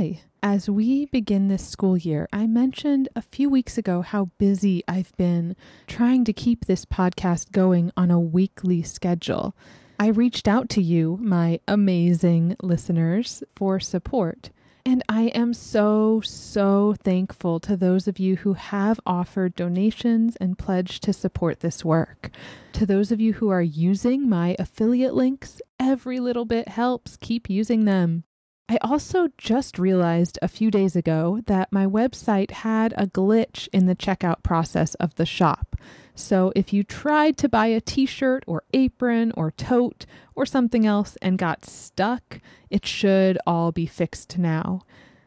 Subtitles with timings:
[0.00, 0.22] Hi.
[0.42, 5.14] As we begin this school year, I mentioned a few weeks ago how busy I've
[5.18, 9.54] been trying to keep this podcast going on a weekly schedule.
[9.98, 14.48] I reached out to you, my amazing listeners, for support.
[14.86, 20.56] And I am so, so thankful to those of you who have offered donations and
[20.56, 22.30] pledged to support this work.
[22.72, 27.18] To those of you who are using my affiliate links, every little bit helps.
[27.18, 28.24] Keep using them.
[28.70, 33.86] I also just realized a few days ago that my website had a glitch in
[33.86, 35.74] the checkout process of the shop.
[36.14, 40.86] So if you tried to buy a t shirt or apron or tote or something
[40.86, 42.38] else and got stuck,
[42.70, 44.82] it should all be fixed now.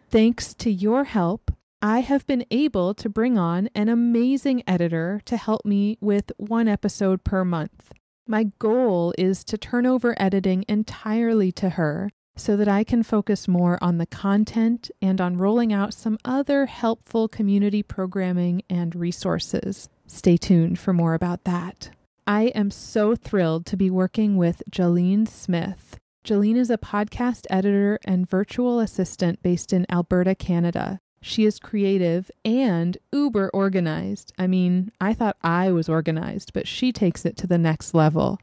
[0.09, 5.35] Thanks to your help, I have been able to bring on an amazing editor to
[5.35, 7.91] help me with one episode per month.
[8.25, 13.47] My goal is to turn over editing entirely to her so that I can focus
[13.47, 19.89] more on the content and on rolling out some other helpful community programming and resources.
[20.07, 21.91] Stay tuned for more about that.
[22.25, 25.99] I am so thrilled to be working with Jolene Smith.
[26.23, 30.99] Jolene is a podcast editor and virtual assistant based in Alberta, Canada.
[31.21, 34.33] She is creative and uber organized.
[34.37, 38.39] I mean, I thought I was organized, but she takes it to the next level.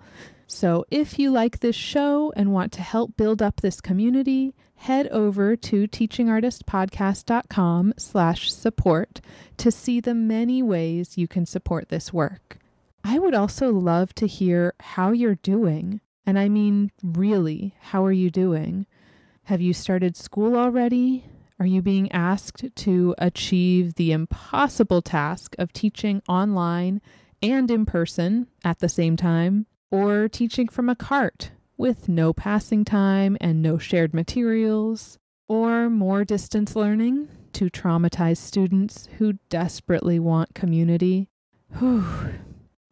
[0.52, 5.06] So if you like this show and want to help build up this community, head
[5.08, 9.20] over to teachingartistpodcast.com slash support
[9.58, 12.58] to see the many ways you can support this work.
[13.04, 16.00] I would also love to hear how you're doing.
[16.26, 18.86] And I mean, really, how are you doing?
[19.44, 21.26] Have you started school already?
[21.60, 27.00] Are you being asked to achieve the impossible task of teaching online
[27.40, 29.66] and in person at the same time?
[29.90, 35.18] Or teaching from a cart with no passing time and no shared materials,
[35.48, 41.28] or more distance learning to traumatize students who desperately want community.
[41.78, 42.04] Whew.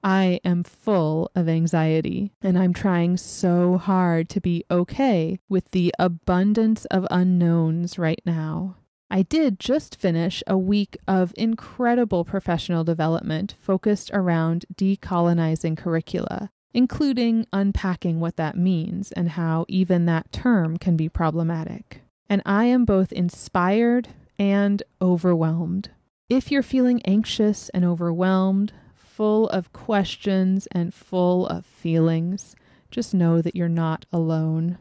[0.02, 5.92] I am full of anxiety, and I'm trying so hard to be okay with the
[5.98, 8.76] abundance of unknowns right now.
[9.10, 17.46] I did just finish a week of incredible professional development focused around decolonizing curricula, including
[17.52, 22.02] unpacking what that means and how even that term can be problematic.
[22.28, 24.08] And I am both inspired
[24.38, 25.90] and overwhelmed.
[26.28, 32.54] If you're feeling anxious and overwhelmed, full of questions and full of feelings,
[32.90, 34.78] just know that you're not alone.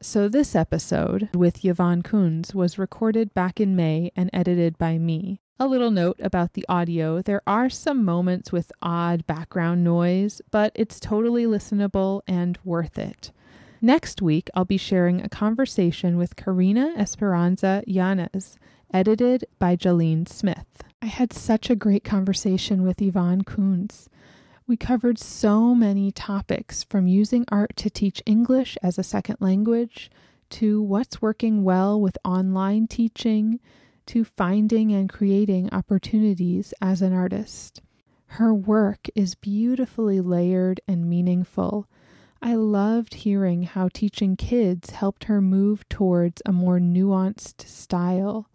[0.00, 5.40] So, this episode with Yvonne Kunz was recorded back in May and edited by me.
[5.60, 10.72] A little note about the audio there are some moments with odd background noise, but
[10.74, 13.30] it's totally listenable and worth it.
[13.80, 18.58] Next week, I'll be sharing a conversation with Karina Esperanza Yanez,
[18.92, 20.82] edited by Jolene Smith.
[21.00, 24.08] I had such a great conversation with Yvonne Kunz.
[24.66, 30.10] We covered so many topics from using art to teach English as a second language
[30.50, 33.60] to what's working well with online teaching
[34.06, 37.80] to finding and creating opportunities as an artist.
[38.26, 41.88] Her work is beautifully layered and meaningful.
[42.42, 48.50] I loved hearing how teaching kids helped her move towards a more nuanced style,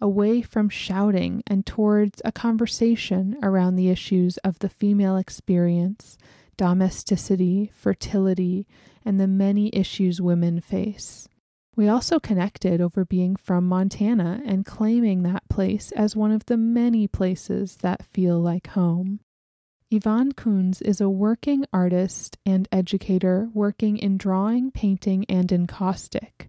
[0.00, 6.18] away from shouting and towards a conversation around the issues of the female experience,
[6.56, 8.66] domesticity, fertility,
[9.04, 11.29] and the many issues women face.
[11.76, 16.56] We also connected over being from Montana and claiming that place as one of the
[16.56, 19.20] many places that feel like home.
[19.90, 26.48] Yvonne Kunz is a working artist and educator working in drawing, painting, and encaustic.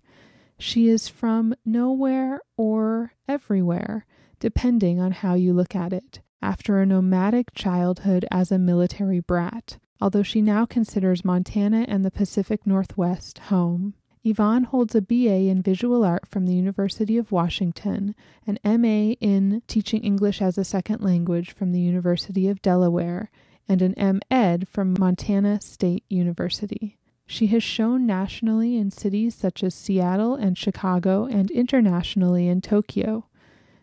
[0.60, 4.06] She is from nowhere or everywhere,
[4.40, 9.80] depending on how you look at it, after a nomadic childhood as a military brat,
[10.00, 13.96] although she now considers Montana and the Pacific Northwest home.
[14.24, 18.14] Yvonne holds a BA in visual art from the University of Washington,
[18.46, 23.32] an MA in teaching English as a second language from the University of Delaware,
[23.68, 27.00] and an MEd from Montana State University.
[27.26, 33.26] She has shown nationally in cities such as Seattle and Chicago and internationally in Tokyo.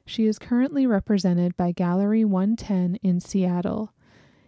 [0.07, 3.93] She is currently represented by Gallery 110 in Seattle.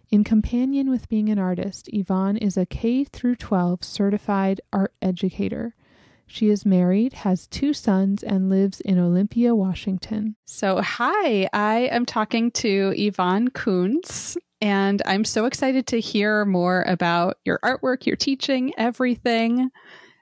[0.09, 5.73] In companion with being an artist, Yvonne is a K through 12 certified art educator.
[6.33, 10.37] She is married, has two sons, and lives in Olympia, Washington.
[10.45, 16.83] So, hi, I am talking to Yvonne Kunz, and I'm so excited to hear more
[16.83, 19.71] about your artwork, your teaching, everything.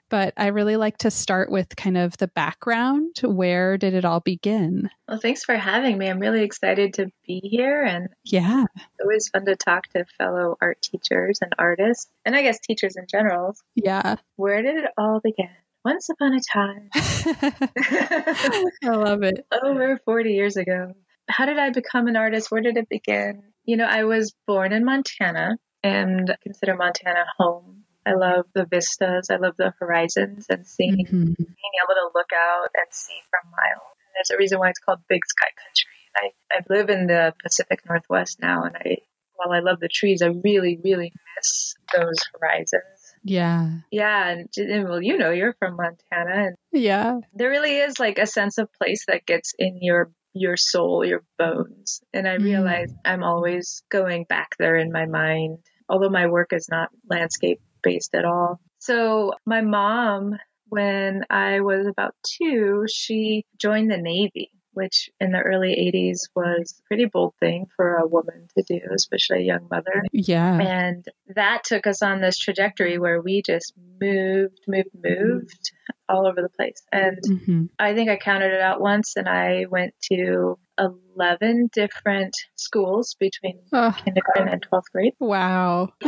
[0.08, 3.14] But I really like to start with kind of the background.
[3.22, 4.90] Where did it all begin?
[5.06, 6.10] Well, thanks for having me.
[6.10, 7.84] I'm really excited to be here.
[7.84, 12.42] And yeah, it's always fun to talk to fellow art teachers and artists, and I
[12.42, 13.54] guess teachers in general.
[13.76, 14.16] Yeah.
[14.34, 15.50] Where did it all begin?
[15.84, 16.90] Once upon a time.
[16.94, 19.46] I love it.
[19.62, 20.92] Over 40 years ago.
[21.28, 22.50] How did I become an artist?
[22.50, 23.42] Where did it begin?
[23.64, 27.84] You know, I was born in Montana and consider Montana home.
[28.04, 29.28] I love the vistas.
[29.30, 31.14] I love the horizons and seeing, mm-hmm.
[31.14, 33.96] being able to look out and see from miles.
[34.06, 35.90] And there's a reason why it's called Big Sky Country.
[36.16, 38.98] I, I live in the Pacific Northwest now, and I,
[39.36, 43.70] while I love the trees, I really, really miss those horizons yeah.
[43.90, 44.28] Yeah.
[44.28, 46.46] And, and, well, you know, you're from Montana.
[46.46, 47.18] And yeah.
[47.34, 51.24] There really is like a sense of place that gets in your your soul, your
[51.38, 52.00] bones.
[52.14, 52.96] And I realize mm.
[53.04, 55.58] I'm always going back there in my mind,
[55.88, 58.60] although my work is not landscape based at all.
[58.78, 60.36] So my mom,
[60.68, 66.74] when I was about two, she joined the Navy which in the early 80s was
[66.78, 70.02] a pretty bold thing for a woman to do, especially a young mother.
[70.12, 70.58] Yeah.
[70.60, 75.72] And that took us on this trajectory where we just moved, moved, moved
[76.08, 76.82] all over the place.
[76.92, 77.64] And mm-hmm.
[77.78, 83.60] I think I counted it out once and I went to 11 different schools between
[83.72, 83.94] oh.
[84.04, 85.14] kindergarten and 12th grade.
[85.18, 85.90] Wow.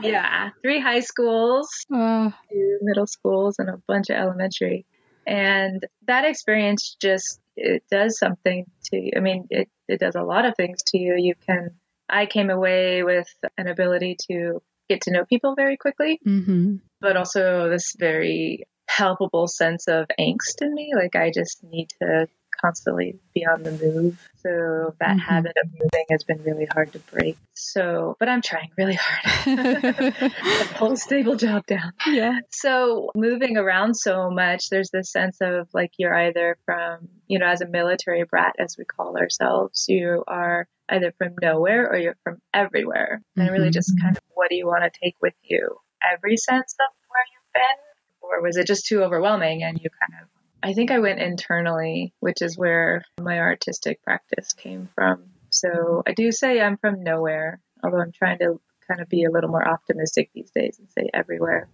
[0.00, 0.50] yeah.
[0.62, 2.30] Three high schools, uh.
[2.50, 4.86] two middle schools, and a bunch of elementary.
[5.26, 9.12] And that experience just, it does something to you.
[9.16, 11.16] I mean, it, it does a lot of things to you.
[11.16, 11.70] You can,
[12.08, 16.76] I came away with an ability to get to know people very quickly, mm-hmm.
[17.00, 20.92] but also this very palpable sense of angst in me.
[20.94, 22.26] Like I just need to
[22.62, 24.18] constantly be on the move.
[24.36, 25.18] So that mm-hmm.
[25.18, 27.36] habit of moving has been really hard to break.
[27.54, 30.28] So, but I'm trying really hard to
[30.76, 31.92] hold stable job down.
[32.06, 32.38] Yeah.
[32.50, 37.46] So moving around so much, there's this sense of like you're either from, you know,
[37.46, 42.16] as a military brat, as we call ourselves, you are either from nowhere or you're
[42.24, 43.22] from everywhere.
[43.36, 43.52] And mm-hmm.
[43.52, 45.76] really just kind of what do you want to take with you?
[46.12, 47.78] Every sense of where you've been?
[48.20, 50.28] Or was it just too overwhelming and you kind of
[50.62, 55.24] I think I went internally, which is where my artistic practice came from.
[55.50, 59.30] So I do say I'm from nowhere, although I'm trying to kind of be a
[59.30, 61.68] little more optimistic these days and say everywhere.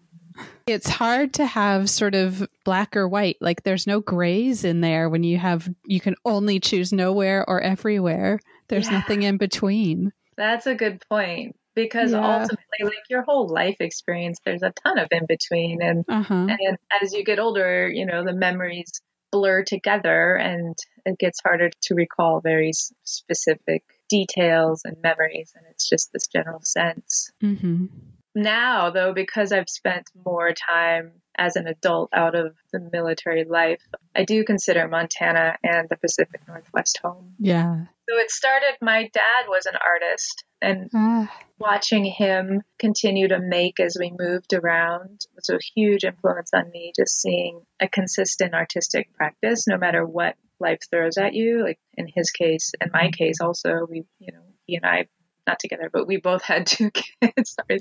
[0.67, 3.37] It's hard to have sort of black or white.
[3.41, 7.61] Like there's no grays in there when you have, you can only choose nowhere or
[7.61, 8.41] everywhere.
[8.69, 8.99] There's yeah.
[8.99, 10.13] nothing in between.
[10.37, 12.41] That's a good point because yeah.
[12.41, 16.35] ultimately like your whole life experience there's a ton of in between and uh-huh.
[16.35, 18.91] and as you get older you know the memories
[19.31, 20.77] blur together and
[21.07, 22.73] it gets harder to recall very
[23.05, 27.87] specific details and memories and it's just this general sense mm-hmm.
[28.35, 33.83] now though because i've spent more time as an adult out of the military life
[34.17, 39.47] i do consider montana and the pacific northwest home yeah so it started my dad
[39.49, 41.31] was an artist and ah.
[41.59, 46.93] watching him continue to make as we moved around was a huge influence on me
[46.97, 52.07] just seeing a consistent artistic practice no matter what life throws at you like in
[52.13, 55.07] his case in my case also we you know he and i
[55.47, 57.81] not together but we both had two kids Sorry.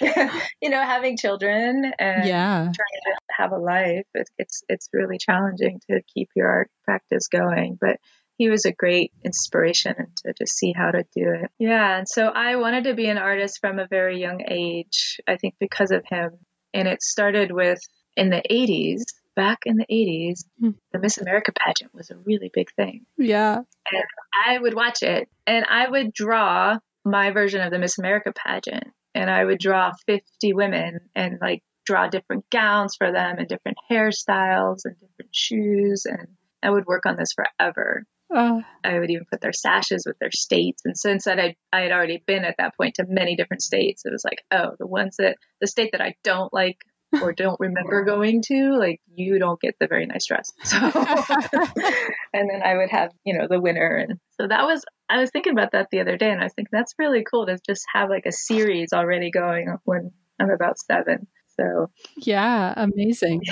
[0.62, 5.18] you know having children and yeah trying to have a life it, it's it's really
[5.18, 7.98] challenging to keep your art practice going but
[8.38, 11.50] he was a great inspiration and to just see how to do it.
[11.58, 11.98] Yeah.
[11.98, 15.56] And so I wanted to be an artist from a very young age, I think
[15.58, 16.30] because of him.
[16.72, 17.80] And it started with
[18.16, 19.02] in the 80s,
[19.34, 20.70] back in the 80s, hmm.
[20.92, 23.06] the Miss America pageant was a really big thing.
[23.16, 23.56] Yeah.
[23.56, 24.04] And
[24.46, 28.84] I would watch it and I would draw my version of the Miss America pageant.
[29.14, 33.78] And I would draw 50 women and like draw different gowns for them and different
[33.90, 36.04] hairstyles and different shoes.
[36.04, 36.28] And
[36.62, 38.04] I would work on this forever.
[38.34, 40.82] Uh, I would even put their sashes with their states.
[40.84, 44.02] And since that I I had already been at that point to many different states,
[44.04, 46.76] it was like, oh, the ones that the state that I don't like
[47.22, 50.52] or don't remember going to, like you don't get the very nice dress.
[50.62, 50.76] So,
[52.34, 53.96] and then I would have, you know, the winner.
[53.96, 56.52] And so that was, I was thinking about that the other day and I was
[56.52, 60.78] thinking that's really cool to just have like a series already going when I'm about
[60.78, 61.26] seven.
[61.58, 63.42] So, yeah, amazing.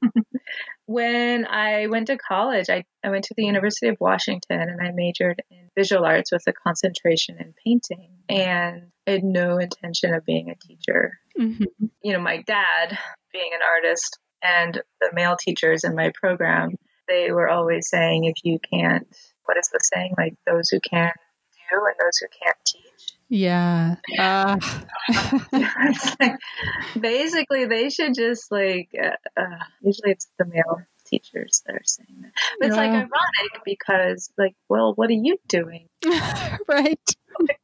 [0.86, 4.90] when I went to college, I, I went to the University of Washington and I
[4.92, 8.10] majored in visual arts with a concentration in painting.
[8.28, 11.18] And I had no intention of being a teacher.
[11.38, 11.86] Mm-hmm.
[12.02, 12.98] You know, my dad,
[13.32, 16.70] being an artist, and the male teachers in my program,
[17.08, 19.06] they were always saying, if you can't,
[19.44, 20.14] what is the saying?
[20.18, 21.12] Like, those who can
[21.70, 23.11] do and those who can't teach.
[23.32, 23.96] Yeah.
[24.18, 24.58] Uh.
[27.00, 32.20] basically, they should just like, uh, uh, usually it's the male teachers that are saying
[32.20, 32.32] that.
[32.60, 35.88] But it's like ironic because, like, well, what are you doing?
[36.68, 37.00] right.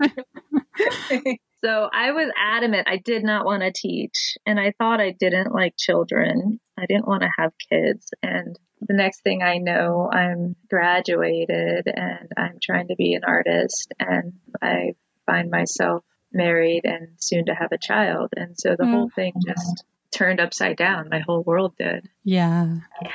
[1.62, 5.52] so I was adamant I did not want to teach, and I thought I didn't
[5.52, 6.60] like children.
[6.78, 8.08] I didn't want to have kids.
[8.22, 13.92] And the next thing I know, I'm graduated and I'm trying to be an artist,
[14.00, 14.32] and
[14.62, 14.94] I
[15.28, 18.30] find myself married and soon to have a child.
[18.36, 18.90] And so the mm.
[18.90, 21.08] whole thing just turned upside down.
[21.10, 22.08] My whole world did.
[22.24, 22.78] Yeah.
[23.02, 23.10] Yeah.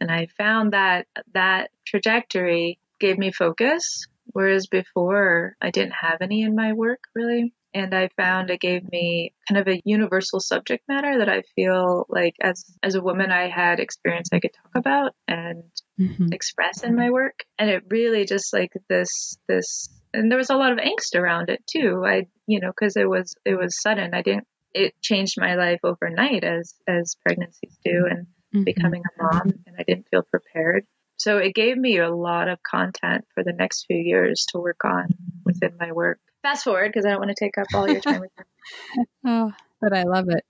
[0.00, 6.42] And I found that that trajectory gave me focus, whereas before I didn't have any
[6.42, 7.54] in my work really.
[7.72, 12.04] And I found it gave me kind of a universal subject matter that I feel
[12.08, 15.62] like as as a woman I had experience I could talk about and
[15.98, 16.32] mm-hmm.
[16.32, 17.44] express in my work.
[17.58, 21.48] And it really just like this this and there was a lot of angst around
[21.48, 22.02] it too.
[22.06, 24.14] I you know because it was it was sudden.
[24.14, 28.64] I didn't it changed my life overnight as as pregnancies do and mm-hmm.
[28.64, 30.86] becoming a mom and I didn't feel prepared.
[31.16, 34.84] So it gave me a lot of content for the next few years to work
[34.84, 35.08] on
[35.44, 36.18] within my work.
[36.42, 38.30] Fast forward because I don't want to take up all your time with
[39.26, 40.44] oh, but I love it.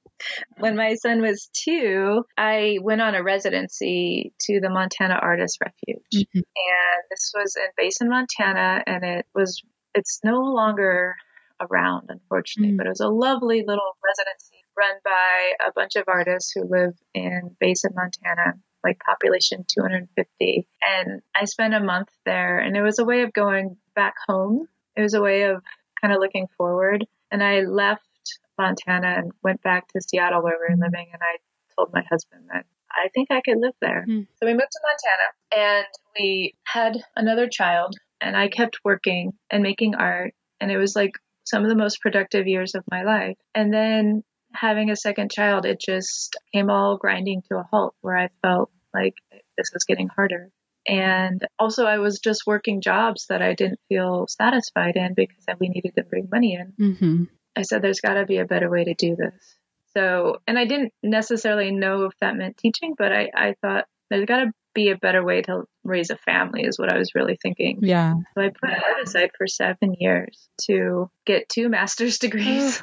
[0.58, 6.02] When my son was two, I went on a residency to the Montana Artist Refuge.
[6.14, 6.38] Mm-hmm.
[6.38, 9.62] And this was in Basin, Montana, and it was
[9.94, 11.16] it's no longer
[11.60, 12.76] around, unfortunately, mm.
[12.76, 16.94] but it was a lovely little residency run by a bunch of artists who live
[17.14, 20.66] in Basin, Montana, like population 250.
[20.88, 24.66] And I spent a month there, and it was a way of going back home.
[24.96, 25.62] It was a way of
[26.00, 27.06] kind of looking forward.
[27.30, 28.08] And I left
[28.60, 31.38] Montana and went back to Seattle where we were living, and I
[31.76, 34.04] told my husband that I think I could live there.
[34.08, 34.26] Mm.
[34.36, 35.86] So we moved to Montana and
[36.18, 41.12] we had another child and I kept working and making art and it was like
[41.44, 43.36] some of the most productive years of my life.
[43.54, 48.16] And then having a second child, it just came all grinding to a halt where
[48.16, 49.14] I felt like
[49.56, 50.50] this was getting harder.
[50.88, 55.68] And also, I was just working jobs that I didn't feel satisfied in because we
[55.68, 56.72] needed to bring money in.
[56.80, 57.24] Mm-hmm.
[57.56, 59.56] I said, there's got to be a better way to do this.
[59.94, 64.26] So, and I didn't necessarily know if that meant teaching, but I, I thought there's
[64.26, 67.36] got to be a better way to raise a family is what I was really
[67.40, 67.80] thinking.
[67.82, 68.14] Yeah.
[68.34, 72.82] So I put art aside for seven years to get two master's degrees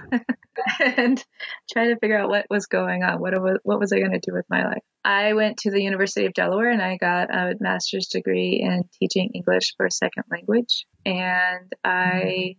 [0.79, 1.23] and
[1.71, 3.21] try to figure out what was going on.
[3.21, 4.83] What was, what was I going to do with my life?
[5.05, 9.31] I went to the University of Delaware and I got a master's degree in teaching
[9.33, 10.85] English for a second language.
[11.05, 12.57] And I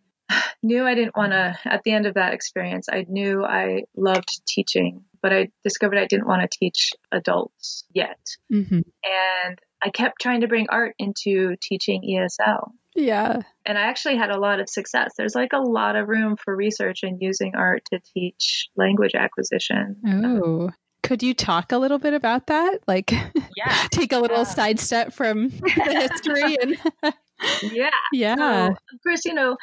[0.63, 4.43] knew I didn't want to, at the end of that experience, I knew I loved
[4.47, 8.19] teaching but I discovered I didn't want to teach adults yet.
[8.53, 8.81] Mm-hmm.
[9.05, 12.71] And I kept trying to bring art into teaching ESL.
[12.95, 13.43] Yeah.
[13.65, 15.15] And I actually had a lot of success.
[15.17, 19.97] There's like a lot of room for research and using art to teach language acquisition.
[20.07, 20.71] Oh.
[21.05, 22.81] Could you talk a little bit about that?
[22.87, 23.13] Like,
[23.57, 24.43] yeah, take a little yeah.
[24.43, 26.77] sidestep from the history and
[27.73, 28.37] yeah, yeah.
[28.67, 29.57] So, of course, you know,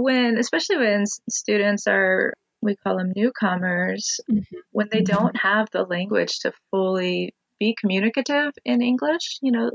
[0.00, 4.56] when especially when students are we call them newcomers, mm-hmm.
[4.72, 9.70] when they don't have the language to fully be communicative in English, you know,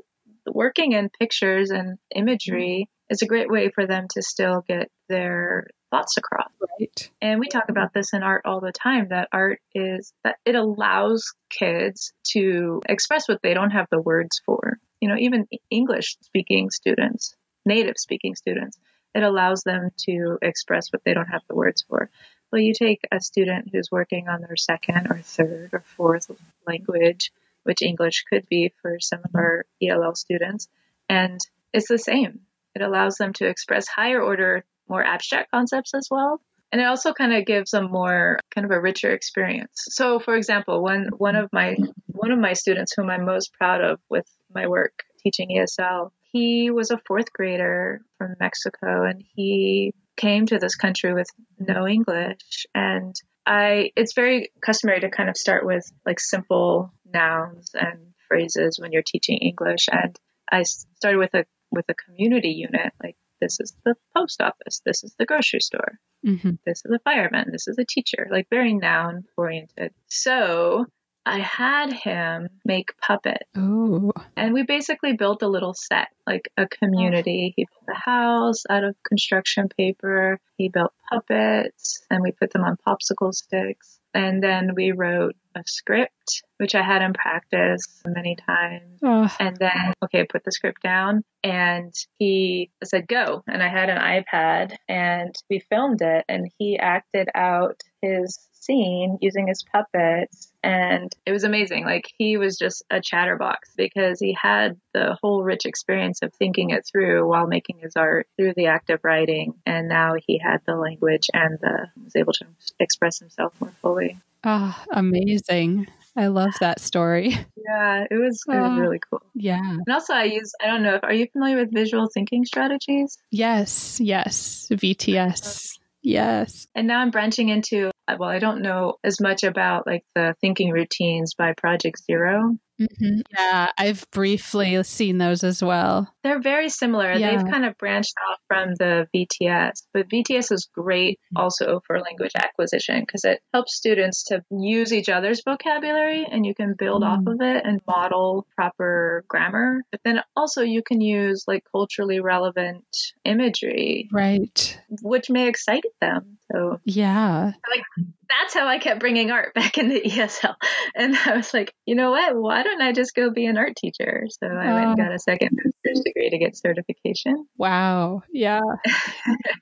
[0.45, 3.13] working in pictures and imagery mm-hmm.
[3.13, 6.49] is a great way for them to still get their thoughts across.
[6.79, 7.11] Right.
[7.21, 10.55] And we talk about this in art all the time that art is that it
[10.55, 14.79] allows kids to express what they don't have the words for.
[14.99, 18.77] You know, even English speaking students, native speaking students,
[19.13, 22.09] it allows them to express what they don't have the words for.
[22.51, 26.29] Well, you take a student who's working on their second or third or fourth
[26.67, 27.31] language,
[27.63, 30.67] which English could be for some of our ELL students,
[31.09, 31.39] and
[31.73, 32.41] it's the same.
[32.75, 36.41] It allows them to express higher order, more abstract concepts as well.
[36.71, 39.85] And it also kind of gives them more kind of a richer experience.
[39.89, 41.75] So for example, one one of my
[42.07, 46.71] one of my students whom I'm most proud of with my work teaching ESL, he
[46.71, 52.65] was a fourth grader from Mexico and he came to this country with no English
[52.75, 58.77] and I it's very customary to kind of start with like simple nouns and phrases
[58.79, 60.17] when you're teaching English and
[60.51, 65.03] I started with a with a community unit like this is the post office, this
[65.03, 66.51] is the grocery store, mm-hmm.
[66.65, 69.91] this is a fireman, this is a teacher, like very noun oriented.
[70.07, 70.85] So
[71.25, 73.43] I had him make puppet.
[73.57, 74.11] Ooh.
[74.35, 77.51] And we basically built a little set, like a community.
[77.51, 77.53] Oh.
[77.55, 80.39] He built a house out of construction paper.
[80.57, 83.99] He built puppets and we put them on popsicle sticks.
[84.13, 88.99] And then we wrote a script, which I had him practice many times.
[89.01, 89.27] Oh.
[89.39, 91.23] And then, okay, put the script down.
[91.43, 93.43] And he said, go.
[93.47, 99.17] And I had an iPad and we filmed it and he acted out his scene
[99.21, 101.85] using his puppets and it was amazing.
[101.85, 106.69] Like he was just a chatterbox because he had the whole rich experience of thinking
[106.69, 109.55] it through while making his art through the act of writing.
[109.65, 112.45] And now he had the language and the, was able to
[112.79, 114.17] express himself more fully.
[114.43, 115.87] Oh, amazing.
[116.15, 117.35] I love that story.
[117.65, 119.21] Yeah, it was, it was ah, really cool.
[119.33, 119.57] Yeah.
[119.57, 123.17] And also I use I don't know if are you familiar with visual thinking strategies?
[123.31, 124.67] Yes, yes.
[124.69, 125.77] VTS.
[125.77, 125.83] Uh-huh.
[126.01, 126.67] Yes.
[126.75, 130.71] And now I'm branching into well, I don't know as much about like the thinking
[130.71, 132.57] routines by Project Zero.
[132.81, 133.21] Mm-hmm.
[133.37, 136.11] Yeah, I've briefly seen those as well.
[136.23, 137.13] They're very similar.
[137.13, 137.31] Yeah.
[137.31, 142.31] They've kind of branched off from the VTS, but VTS is great also for language
[142.35, 147.07] acquisition because it helps students to use each other's vocabulary and you can build mm.
[147.07, 149.83] off of it and model proper grammar.
[149.91, 152.85] But then also you can use like culturally relevant
[153.23, 154.09] imagery.
[154.11, 154.79] Right.
[155.01, 156.39] Which may excite them.
[156.53, 157.45] So, yeah.
[157.45, 157.83] Like
[158.29, 160.55] that's how I kept bringing art back into ESL.
[160.95, 162.35] And I was like, you know what?
[162.35, 164.25] Why don't I just go be an art teacher?
[164.29, 167.47] So I went and got a second master's degree to get certification.
[167.57, 168.21] Wow.
[168.31, 168.61] Yeah.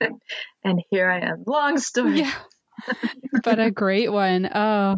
[0.64, 1.44] and here I am.
[1.46, 2.20] Long story.
[2.20, 2.34] Yeah.
[3.44, 4.48] but a great one.
[4.52, 4.96] Oh,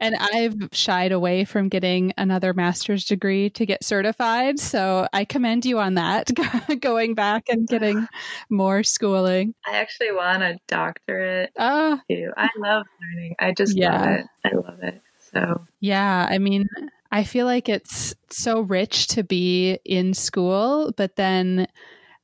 [0.00, 4.58] and I've shied away from getting another master's degree to get certified.
[4.58, 6.30] So I commend you on that,
[6.80, 8.06] going back and getting
[8.50, 9.54] more schooling.
[9.66, 12.32] I actually want a doctorate uh, too.
[12.36, 13.36] I love learning.
[13.38, 14.00] I just yeah.
[14.00, 14.26] love it.
[14.44, 15.02] I love it.
[15.32, 16.68] So, yeah, I mean,
[17.10, 21.66] I feel like it's so rich to be in school, but then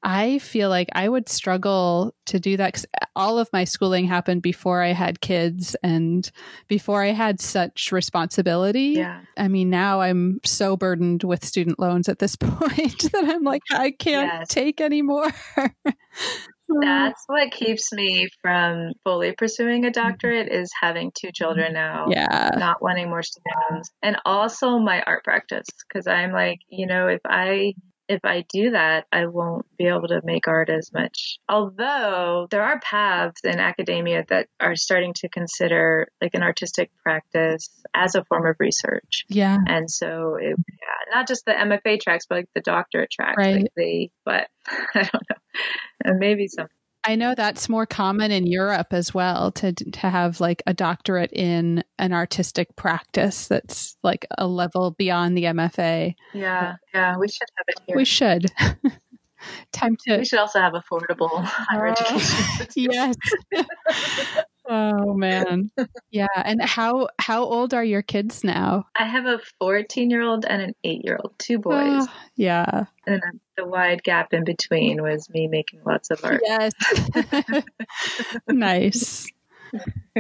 [0.03, 4.43] I feel like I would struggle to do that because all of my schooling happened
[4.43, 6.31] before I had kids and
[6.69, 8.95] before I had such responsibility.
[8.97, 9.21] Yeah.
[9.37, 13.63] I mean, now I'm so burdened with student loans at this point that I'm like,
[13.73, 14.49] I can't yes.
[14.49, 15.33] take anymore.
[16.81, 22.07] That's what keeps me from fully pursuing a doctorate is having two children now.
[22.11, 22.51] Yeah.
[22.57, 23.91] Not wanting more students.
[24.03, 25.67] And also my art practice.
[25.93, 27.73] Cause I'm like, you know, if I
[28.09, 31.39] if I do that, I won't be able to make art as much.
[31.49, 37.71] Although there are paths in academia that are starting to consider like an artistic practice
[37.95, 39.27] as a form of research.
[39.29, 39.59] Yeah.
[39.67, 43.37] And so, it, yeah, not just the MFA tracks, but like the doctorate tracks.
[43.37, 43.63] Right.
[43.63, 45.37] Like the, but I don't know.
[46.05, 46.69] And maybe some
[47.09, 51.33] I know that's more common in Europe as well to to have like a doctorate
[51.33, 56.15] in an artistic practice that's like a level beyond the MFA.
[56.35, 57.97] Yeah, yeah, we should have it here.
[57.97, 58.53] We should.
[59.73, 60.19] Time to.
[60.19, 62.67] We should also have affordable higher education.
[62.77, 63.17] yes.
[64.69, 65.71] oh man.
[66.11, 68.85] Yeah, and how how old are your kids now?
[68.95, 72.03] I have a 14-year-old and an 8-year-old, two boys.
[72.03, 72.85] Uh, yeah.
[73.07, 73.23] And
[73.59, 76.41] the wide gap in between was me making lots of art.
[76.45, 76.73] Yes.
[78.49, 79.27] nice.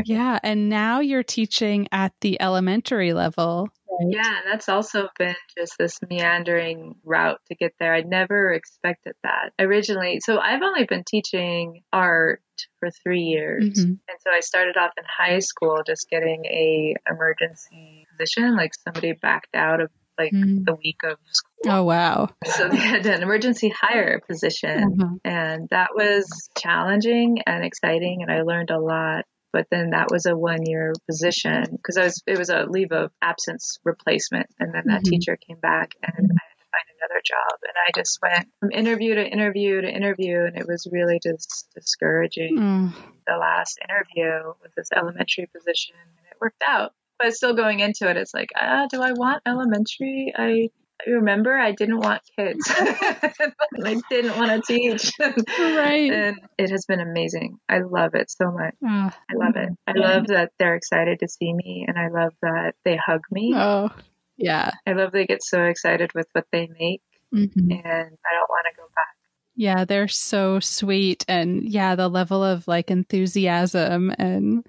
[0.05, 3.69] Yeah, and now you're teaching at the elementary level.
[3.89, 4.13] Right?
[4.13, 7.95] Yeah, that's also been just this meandering route to get there.
[7.95, 10.21] I never expected that originally.
[10.21, 12.43] So I've only been teaching art
[12.81, 13.91] for three years, mm-hmm.
[13.91, 19.13] and so I started off in high school just getting a emergency position, like somebody
[19.13, 20.65] backed out of like mm.
[20.65, 21.73] the week of school.
[21.73, 22.29] Oh wow!
[22.45, 25.15] So they had an emergency hire position, mm-hmm.
[25.25, 30.27] and that was challenging and exciting, and I learned a lot but then that was
[30.27, 34.75] a one year position because I was it was a leave of absence replacement and
[34.75, 35.11] then that mm-hmm.
[35.11, 38.71] teacher came back and I had to find another job and I just went from
[38.71, 42.59] interview to interview to interview and it was really just discouraging.
[42.59, 42.93] Mm.
[43.27, 46.93] The last interview with this elementary position and it worked out.
[47.19, 50.33] But still going into it, it's like, ah, do I want elementary?
[50.37, 50.69] I
[51.07, 52.61] remember I didn't want kids.
[52.71, 55.13] I didn't want to teach.
[55.21, 56.13] right.
[56.13, 57.59] And it has been amazing.
[57.69, 58.75] I love it so much.
[58.85, 59.11] Oh.
[59.11, 59.71] I love it.
[59.87, 63.53] I love that they're excited to see me and I love that they hug me.
[63.55, 63.91] Oh,
[64.37, 64.71] yeah.
[64.87, 67.03] I love they get so excited with what they make
[67.35, 67.71] mm-hmm.
[67.71, 69.15] and I don't want to go back.
[69.57, 74.65] Yeah, they're so sweet and yeah, the level of like enthusiasm and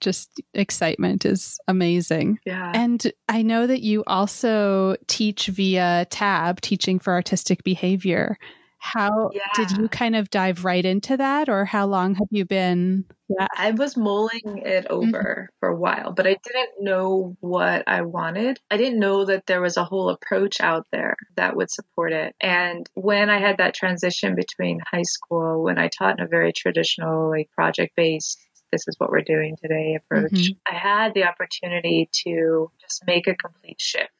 [0.00, 2.38] just excitement is amazing.
[2.44, 2.72] Yeah.
[2.74, 8.36] And I know that you also teach via TAB, teaching for artistic behavior.
[8.82, 9.42] How Yeah.
[9.54, 13.04] did you kind of dive right into that, or how long have you been?
[13.28, 13.46] Yeah.
[13.54, 14.94] I was mulling it mm-hmm.
[14.94, 18.58] over for a while, but I didn't know what I wanted.
[18.70, 22.34] I didn't know that there was a whole approach out there that would support it.
[22.40, 26.54] And when I had that transition between high school, when I taught in a very
[26.54, 30.56] traditional, like project based, this is what we're doing today approach, Mhm.
[30.66, 34.10] I had the opportunity to just make a complete shift.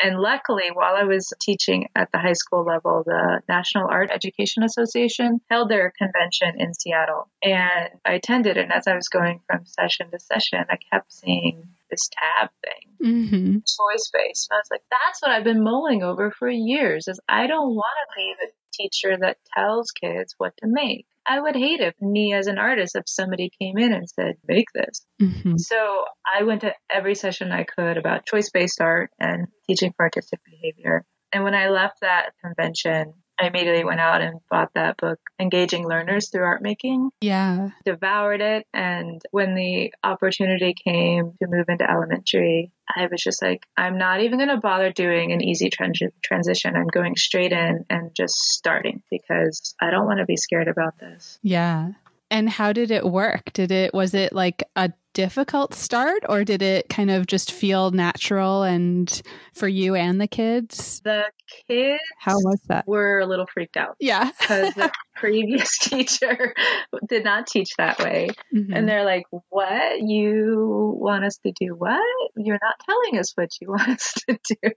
[0.00, 4.64] And luckily, while I was teaching at the high school level, the National Art Education
[4.64, 7.28] Association held their convention in Seattle.
[7.40, 11.68] And I attended, and as I was going from session to session, I kept seeing
[11.88, 14.48] this tab thing, hmm choice based.
[14.50, 17.74] And I was like, that's what I've been mulling over for years is I don't
[17.76, 21.06] want to be the teacher that tells kids what to make.
[21.26, 24.66] I would hate if me as an artist, if somebody came in and said, make
[24.74, 25.06] this.
[25.20, 29.92] hmm So I went to every session I could about choice based art and teaching
[29.96, 31.04] for artistic behavior.
[31.32, 35.86] And when I left that convention, I immediately went out and bought that book, Engaging
[35.86, 37.70] Learners Through Art Making, Yeah.
[37.84, 38.66] devoured it.
[38.72, 44.20] And when the opportunity came to move into elementary, I was just like, I'm not
[44.20, 46.76] even going to bother doing an easy transi- transition.
[46.76, 50.98] I'm going straight in and just starting because I don't want to be scared about
[50.98, 51.38] this.
[51.42, 51.92] Yeah.
[52.32, 53.52] And how did it work?
[53.52, 57.90] Did it was it like a difficult start or did it kind of just feel
[57.90, 59.20] natural and
[59.52, 61.02] for you and the kids?
[61.04, 61.24] The
[61.68, 62.88] kids How was that?
[62.88, 63.96] were a little freaked out.
[64.00, 64.30] Yeah.
[64.40, 66.54] because the previous teacher
[67.06, 68.30] did not teach that way.
[68.54, 68.70] Mhm.
[68.74, 70.00] And they're like, What?
[70.00, 72.00] You want us to do what?
[72.34, 74.70] You're not telling us what you want us to do.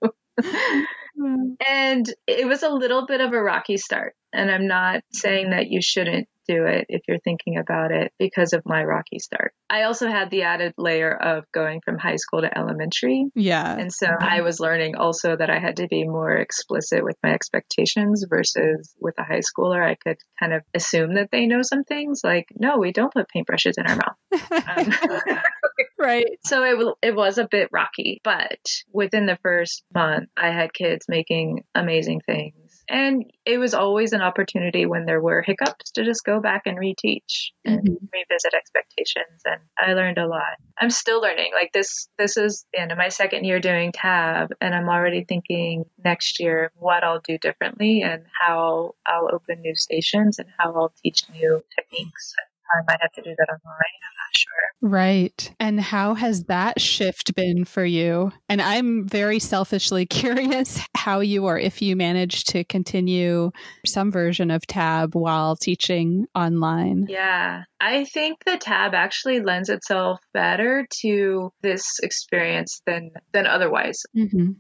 [1.66, 4.14] and it was a little bit of a rocky start.
[4.34, 8.54] And I'm not saying that you shouldn't do it if you're thinking about it because
[8.54, 9.54] of my rocky start.
[9.70, 13.26] I also had the added layer of going from high school to elementary.
[13.36, 13.76] yeah.
[13.76, 17.34] And so I was learning also that I had to be more explicit with my
[17.34, 19.84] expectations versus with a high schooler.
[19.84, 23.28] I could kind of assume that they know some things like, no, we don't put
[23.36, 24.58] paintbrushes in our mouth.
[24.78, 25.38] Um,
[26.00, 26.40] right.
[26.46, 28.60] so it, it was a bit rocky, but
[28.94, 32.65] within the first month, I had kids making amazing things.
[32.90, 36.78] And it was always an opportunity when there were hiccups to just go back and
[36.78, 38.10] reteach and Mhm.
[38.14, 39.42] revisit expectations.
[39.46, 40.58] And I learned a lot.
[40.78, 41.52] I'm still learning.
[41.54, 45.24] Like this, this is the end of my second year doing tab, and I'm already
[45.24, 50.74] thinking next year what I'll do differently and how I'll open new stations and how
[50.74, 52.36] I'll teach new techniques.
[52.74, 54.00] I might have to do that online.
[54.36, 54.90] Sure.
[54.90, 55.52] Right.
[55.60, 58.32] And how has that shift been for you?
[58.50, 63.52] And I'm very selfishly curious how you or if you managed to continue
[63.86, 67.08] some version of tab while teaching online.
[67.10, 74.04] Yeah, I think the tab actually lends itself better to this experience than than otherwise
[74.14, 74.52] hmm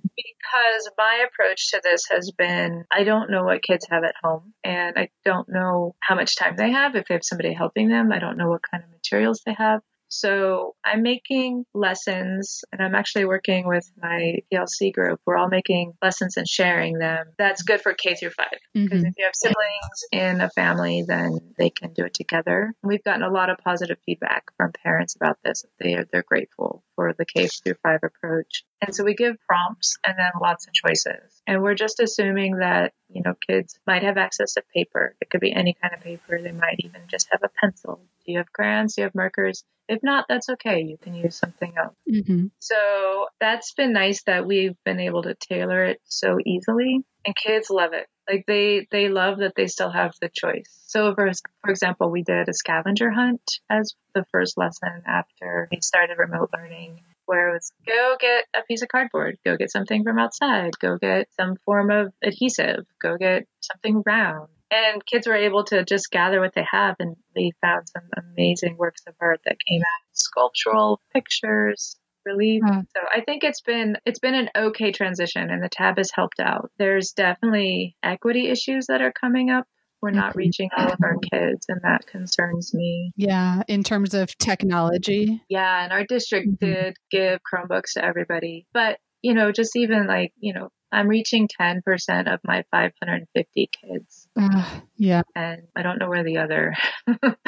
[0.56, 4.54] because my approach to this has been I don't know what kids have at home
[4.64, 8.12] and I don't know how much time they have if they have somebody helping them.
[8.12, 9.64] I don't know what kind of materials they have.
[10.08, 15.19] So I'm making lessons and I'm actually working with my PLC group.
[15.25, 17.28] We're all making lessons and sharing them.
[17.38, 18.60] That's good for K through five.
[18.73, 22.73] Because hmm if you have siblings in a family, then they can do it together.
[22.84, 25.65] We've gotten a lot of positive feedback from parents about this.
[25.80, 28.63] They are, they're grateful for the K through five approach.
[28.81, 31.41] And so we give prompts and then lots of choices.
[31.47, 35.15] And we're just assuming that, you know, kids might have access to paper.
[35.21, 36.41] It could be any kind of paper.
[36.41, 37.99] They might even just have a pencil.
[38.25, 38.95] Do you have crayons?
[38.95, 39.63] Do you have markers?
[39.88, 40.81] If not, that's okay.
[40.81, 41.95] You can use something else.
[42.10, 47.36] hmm So that's been nice that we've been able to tailor it so easily and
[47.36, 48.08] kids love it.
[48.30, 50.82] Like they, they love that they still have the choice.
[50.88, 51.32] So for,
[51.64, 56.50] for example, we did a scavenger hunt as the first lesson after we started remote
[56.54, 60.72] learning where it was go get a piece of cardboard, go get something from outside,
[60.80, 64.50] go get some form of adhesive, go get something round.
[64.72, 68.78] And kids were able to just gather what they have and we found some amazing
[68.78, 72.62] works of art that came out, sculptural pictures, relief.
[72.66, 72.82] Yeah.
[72.96, 76.40] So I think it's been it's been an okay transition and the tab has helped
[76.40, 76.72] out.
[76.78, 79.66] There's definitely equity issues that are coming up.
[80.02, 80.38] We're not Mhm.
[80.38, 83.12] reaching all of our kids and that concerns me.
[83.16, 83.64] Yeah.
[83.68, 85.42] In terms of technology.
[85.50, 86.60] Yeah, and our district Mhm.
[86.60, 88.68] did give Chromebooks to everybody.
[88.74, 94.28] But, you know, just even like, you know, I'm reaching 10% of my 550 kids
[94.38, 95.24] Uh, yeah.
[95.36, 96.74] and I don't know where the other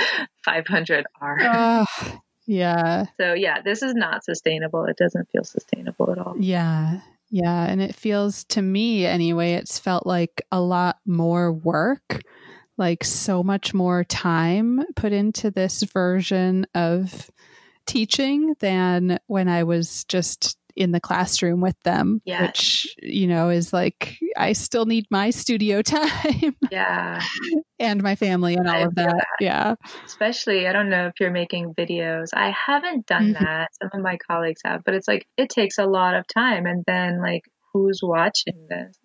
[0.46, 1.40] 500 are.
[1.40, 1.86] Uh,
[2.48, 3.06] yeah.
[3.20, 4.86] So yeah, this is not sustainable.
[4.86, 6.36] It doesn't feel sustainable at all.
[6.40, 7.02] Yeah.
[7.30, 7.66] Yeah.
[7.66, 12.24] And it feels to me, anyway, it's felt like a lot more work,
[12.78, 17.30] like so much more time put into this version of
[17.86, 22.42] teaching than when I was just in the classroom with them, Yes.
[22.42, 27.22] which, you know, is like, I still need my studio time Yeah.
[27.80, 29.10] and my family and all I of that.
[29.10, 29.28] that.
[29.40, 29.76] Yeah.
[30.06, 32.28] Especially, I don't know if you're making videos.
[32.34, 33.40] I haven't done Mhm.
[33.40, 33.70] that.
[33.82, 36.66] Some of my colleagues have, but it's like it takes a lot of time.
[36.66, 37.42] And then, like,
[37.74, 38.98] who's watching this?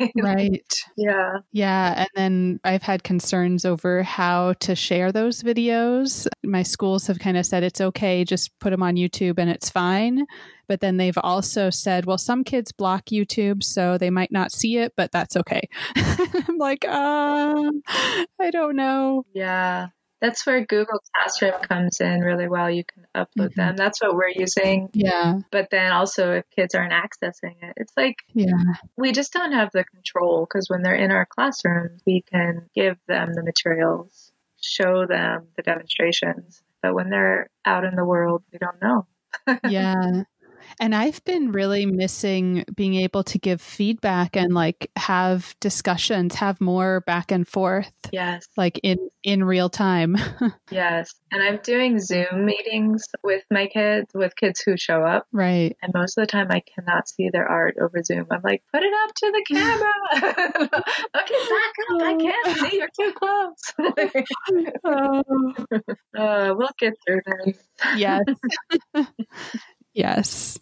[0.16, 0.72] Right.
[0.96, 1.38] yeah.
[1.52, 1.94] Yeah.
[1.98, 6.26] And then I've had concerns over how to share those videos.
[6.44, 9.70] My schools have kind of said it's okay, just put them on YouTube and it's
[9.70, 10.24] fine.
[10.68, 14.76] But then they've also said, well, some kids block YouTube, so they might not see
[14.76, 15.62] it, but that's okay.
[15.96, 19.24] I'm like, um, I don't know.
[19.32, 19.88] Yeah.
[20.20, 22.68] That's where Google Classroom comes in really well.
[22.70, 23.54] You can upload Mhm.
[23.54, 23.76] them.
[23.76, 24.90] That's what we're using.
[24.92, 25.40] Yeah.
[25.52, 28.56] But then also, if kids aren't accessing it, it's like Yeah.
[28.96, 32.98] we just don't have the control because when they're in our classrooms, we can give
[33.06, 36.62] them the materials, show them the demonstrations.
[36.82, 39.06] But when they're out in the world, we don't know.
[39.68, 40.22] yeah.
[40.80, 46.60] And I've been really missing being able to give feedback and like have discussions, have
[46.60, 48.46] more back and forth, Yes.
[48.56, 50.16] like in in real time.
[50.70, 51.14] Yes.
[51.32, 55.26] And I'm doing Zoom meetings with my kids, with kids who show up.
[55.32, 55.76] right.
[55.82, 58.26] And most of the time, I cannot see their art over Zoom.
[58.30, 59.92] I'm like, put it up to the camera.
[61.16, 62.02] okay, back up.
[62.02, 62.76] I can't see.
[62.76, 63.74] You're too close.
[64.84, 65.22] Oh,
[66.18, 67.58] uh, we'll get through this.
[67.96, 68.22] yes.
[69.98, 70.58] Yes.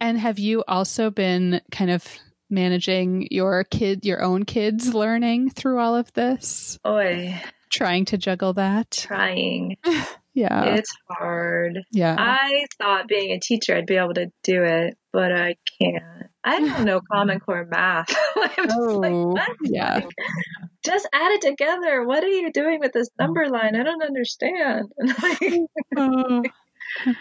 [0.00, 2.04] And have you also been kind of
[2.48, 6.78] managing your kid, your own kids learning through all of this?
[6.86, 7.40] Oi,
[7.70, 8.90] Trying to juggle that?
[8.90, 9.76] trying.
[10.32, 10.76] Yeah.
[10.76, 11.80] It's hard.
[11.90, 12.14] yeah.
[12.16, 16.04] I thought being a teacher, I'd be able to do it, but I can't.
[16.44, 18.14] I don't know Common Core math.
[18.36, 19.56] I'm just oh, like, Oh, what?
[19.64, 19.94] yeah.
[19.96, 20.08] Like,
[20.84, 22.04] just add it together.
[22.06, 23.74] What are you doing with this number line?
[23.74, 24.92] I don't understand.
[25.02, 25.52] Like,
[25.96, 26.42] Oh.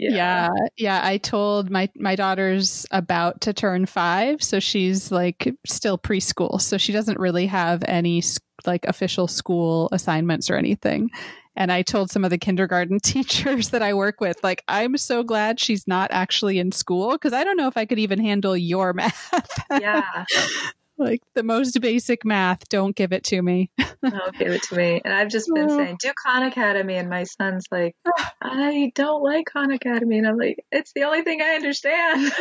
[0.00, 0.14] yeah.
[0.14, 5.98] yeah yeah i told my my daughter's about to turn five so she's like still
[5.98, 8.22] preschool so she doesn't really have any
[8.66, 11.10] like official school assignments or anything
[11.56, 15.22] and i told some of the kindergarten teachers that i work with like i'm so
[15.22, 18.56] glad she's not actually in school because i don't know if i could even handle
[18.56, 19.30] your math
[19.70, 20.24] Yeah.
[20.98, 23.70] like the most basic math don't give it to me
[24.10, 25.00] don't give it to me.
[25.04, 26.94] And I've just been saying, do Khan Academy.
[26.96, 28.32] And my son's like, ah.
[28.42, 30.18] I don't like Khan Academy.
[30.18, 32.32] And I'm like, it's the only thing I understand.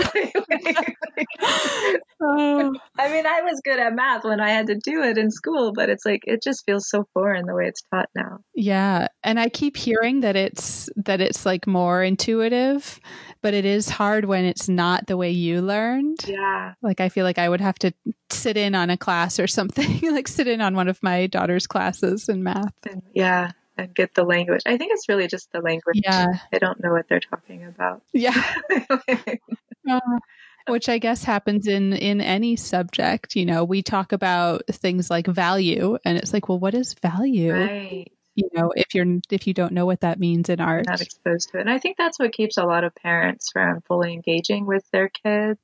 [2.22, 5.32] oh I mean, I was good at math when I had to do it in
[5.32, 8.39] school, but it's like, it just feels so foreign the way it's taught now.
[8.54, 13.00] Yeah, and I keep hearing that it's that it's like more intuitive,
[13.42, 16.20] but it is hard when it's not the way you learned.
[16.28, 16.74] Yeah.
[16.82, 17.94] Like I feel like I would have to
[18.44, 21.66] sit in on a class or something, like sit in on one of my daughter's
[21.66, 22.74] classes in math.
[22.90, 23.52] And yeah.
[23.76, 24.62] And get the language.
[24.68, 26.00] I think it's really just the language.
[26.04, 26.28] Yeah.
[26.54, 28.04] I don't know what they're talking about.
[28.12, 28.44] Yeah.
[29.86, 30.00] Uh,
[30.70, 33.66] which I guess happens in in any subject, you know.
[33.66, 37.54] We talk about things like value and it's like, well, what is value?
[37.54, 38.10] right.
[38.36, 40.86] You know, if you're if you don't know what that means in art.
[40.88, 41.62] Not exposed to it.
[41.62, 45.10] And I think that's what keeps a lot of parents from fully engaging with their
[45.10, 45.60] kids.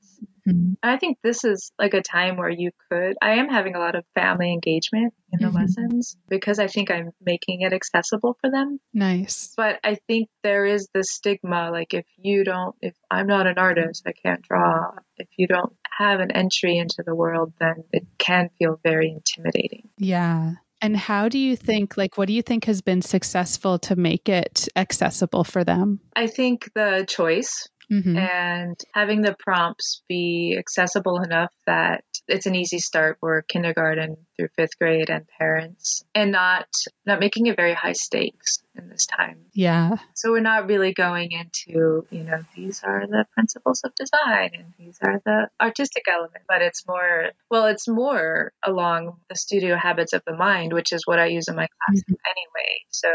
[0.48, 0.78] Mhm.
[0.82, 3.18] I think this is like a time where you could.
[3.22, 5.56] I am having a lot of family engagement in the Mhm.
[5.56, 8.80] lessons because I think I'm making it accessible for them.
[8.94, 9.54] Nice.
[9.56, 13.58] But I think there is the stigma like, if you don't, if I'm not an
[13.58, 14.92] artist, I can't draw.
[15.18, 19.90] If you don't have an entry into the world, then it can feel very intimidating.
[19.98, 20.54] Yeah.
[20.82, 24.30] And how do you think, like, what do you think has been successful to make
[24.30, 26.00] it accessible for them?
[26.16, 28.18] I think the choice Mm-hmm.
[28.18, 34.48] and having the prompts be accessible enough that it's an easy start for kindergarten through
[34.56, 36.68] fifth grade and parents and not
[37.06, 39.98] not making it very high stakes in this time Yeah.
[40.14, 44.74] so we're not really going into you know these are the principles of design and
[44.78, 50.14] these are the artistic element but it's more well it's more along the studio habits
[50.14, 52.14] of the mind which is what i use in my class mm-hmm.
[52.26, 53.10] anyway so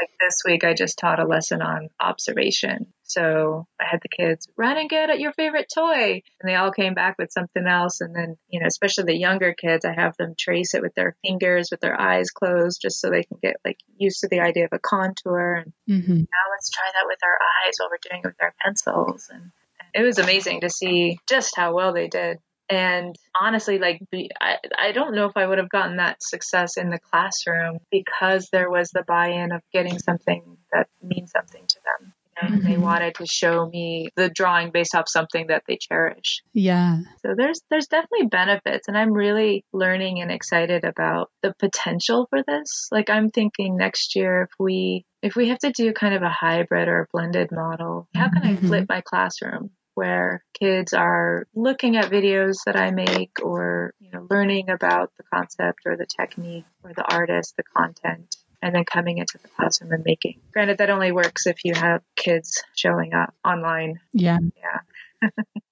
[0.00, 4.46] like this week i just taught a lesson on observation so I had the kids
[4.56, 6.22] run and get at your favorite toy.
[6.40, 8.00] And they all came back with something else.
[8.00, 11.16] And then, you know, especially the younger kids, I have them trace it with their
[11.22, 14.64] fingers, with their eyes closed, just so they can get like used to the idea
[14.64, 15.62] of a contour.
[15.64, 16.18] And Mm-hmm.
[16.18, 19.28] now let's try that with our eyes while we're doing it with our pencils.
[19.32, 19.50] And,
[19.92, 22.38] it was amazing to see just how well they did.
[22.68, 26.76] And honestly, like, be, I, I don't know if I would have gotten that success
[26.76, 31.66] in the classroom because there was the buy in of getting something that means something
[31.66, 32.12] to them.
[32.40, 32.82] And they Mhm.
[32.82, 36.42] wanted to show me the drawing based off something that they cherish.
[36.52, 37.00] Yeah.
[37.22, 42.42] So there's there's definitely benefits and I'm really learning and excited about the potential for
[42.42, 42.88] this.
[42.90, 46.30] Like I'm thinking next year if we if we have to do kind of a
[46.30, 48.66] hybrid or a blended model, how can I Mhm.
[48.66, 54.26] flip my classroom where kids are looking at videos that I make or you know
[54.30, 59.18] learning about the concept or the technique or the artist, the content and then coming
[59.18, 60.40] into the classroom and making.
[60.52, 64.00] Granted that only works if you have kids showing up online.
[64.12, 64.38] Yeah.
[64.56, 64.80] Yeah.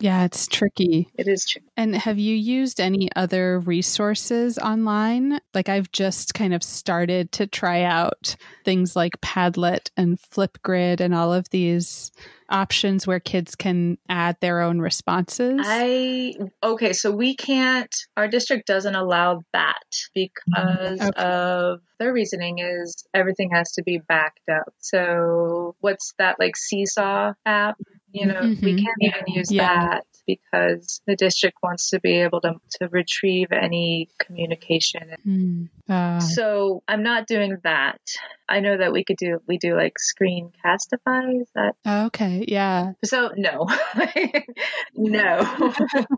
[0.01, 1.09] Yeah, it's tricky.
[1.17, 1.63] It is true.
[1.77, 5.41] And have you used any other resources online?
[5.55, 11.15] Like I've just kind of started to try out things like Padlet and Flipgrid and
[11.15, 12.11] all of these
[12.51, 15.61] options where kids can add their own responses.
[15.63, 17.95] I okay, so we can't.
[18.17, 19.83] Our district doesn't allow that
[20.15, 21.23] because mm, Okay.
[21.25, 24.73] of their reasoning is everything has to be backed up.
[24.79, 27.77] So what's that like Seesaw app?
[28.13, 28.85] You know, we Mhm.
[28.85, 29.67] can't even use Yeah.
[29.69, 35.15] that because the district wants to be able to to retrieve any communication.
[35.25, 35.65] Hmm.
[35.89, 38.01] Uh, So I'm not doing that.
[38.49, 41.43] I know that we could do we do like screencastify.
[41.43, 42.93] Is that okay, yeah.
[43.05, 43.67] so no,
[44.95, 45.41] no,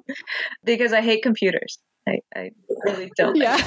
[0.64, 1.78] because I hate computers.
[2.08, 2.50] I, I
[2.84, 3.36] really don't.
[3.36, 3.58] Yeah.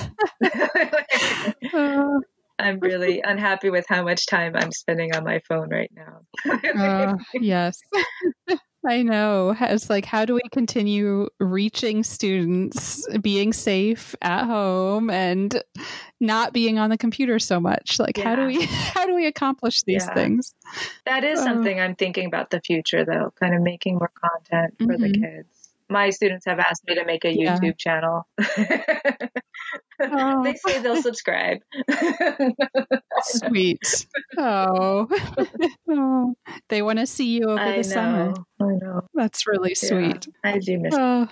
[1.74, 2.20] Uh,
[2.60, 6.22] I'm really unhappy with how much time I'm spending on my phone right now.
[6.80, 7.80] uh, yes.
[8.86, 9.56] I know.
[9.62, 15.64] It's like, how do we continue reaching students, being safe at home, and
[16.20, 17.98] not being on the computer so much?
[17.98, 20.14] Like, how do we how do we accomplish these Yeah.
[20.14, 20.54] things?
[21.06, 21.44] that is Oh.
[21.46, 23.32] something I'm thinking about the future, though.
[23.40, 25.22] Kind of making more content for the Mhm.
[25.22, 25.70] kids.
[25.90, 27.58] My students have asked me to make a Yeah.
[27.58, 28.28] YouTube channel.
[30.02, 30.44] Oh.
[30.44, 31.60] they say they'll subscribe.
[33.24, 34.06] Sweet.
[34.38, 35.08] Oh.
[35.90, 36.36] oh.
[36.70, 37.82] They want to see you over I the know.
[37.84, 38.34] summer.
[38.60, 39.02] I know.
[39.14, 39.90] That's really Yeah.
[39.90, 40.28] sweet.
[40.44, 40.94] I do miss.
[40.98, 41.28] Oh.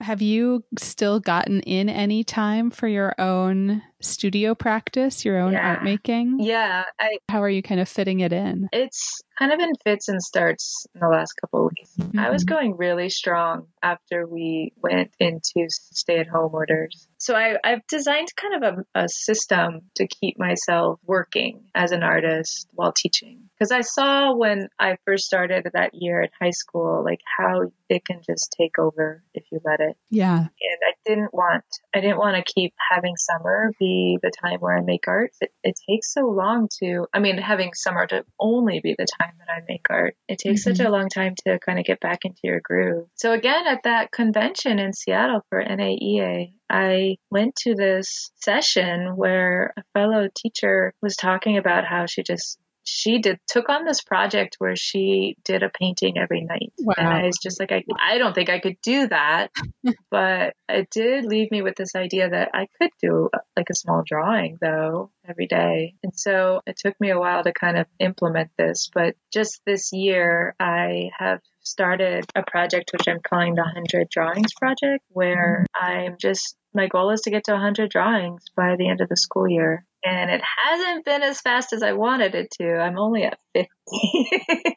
[0.00, 5.68] Have you still gotten in any time for your own studio practice, your own Yeah.
[5.68, 6.40] art making?
[6.40, 8.68] Yeah, I How are you kind of fitting it in?
[8.72, 11.96] It's kind of in fits and starts in the last couple of weeks.
[12.18, 12.48] I was Mhm.
[12.48, 17.08] going really strong after we went into stay at home orders.
[17.18, 22.02] So I, I've designed kind of a, a system to keep myself working as an
[22.02, 23.48] artist while teaching.
[23.58, 28.04] Because I saw when I first started that year at high school, like how it
[28.04, 30.38] can just take over if you let it Yeah.
[30.38, 33.89] and I didn't want I didn't want to keep having summer be
[34.22, 35.32] the time where I make art.
[35.40, 39.32] It, it takes so long to I mean having summer to only be the time
[39.38, 40.16] that I make art.
[40.28, 40.86] It takes such mm-hmm.
[40.86, 43.06] a long time to kind of get back into your groove.
[43.14, 49.74] So again at that convention in Seattle for NAEA, I went to this session where
[49.76, 52.58] a fellow teacher was talking about how she just
[52.90, 56.72] she did took on this project where she did a painting every night.
[56.78, 56.94] Wow.
[56.96, 59.50] And I was just like I I don't think I could do that
[60.10, 63.74] but it did leave me with this idea that I could do uh, like a
[63.74, 65.94] small drawing though every day.
[66.02, 69.92] And so it took me a while to kind of implement this, but just this
[69.92, 76.16] year I have started a project which I'm calling the 100 Drawings Project where I'm
[76.20, 79.48] just my goal is to get to 100 drawings by the end of the school
[79.48, 79.84] year.
[80.04, 82.78] And it hasn't been as fast as I wanted it to.
[82.78, 83.68] I'm only at 50.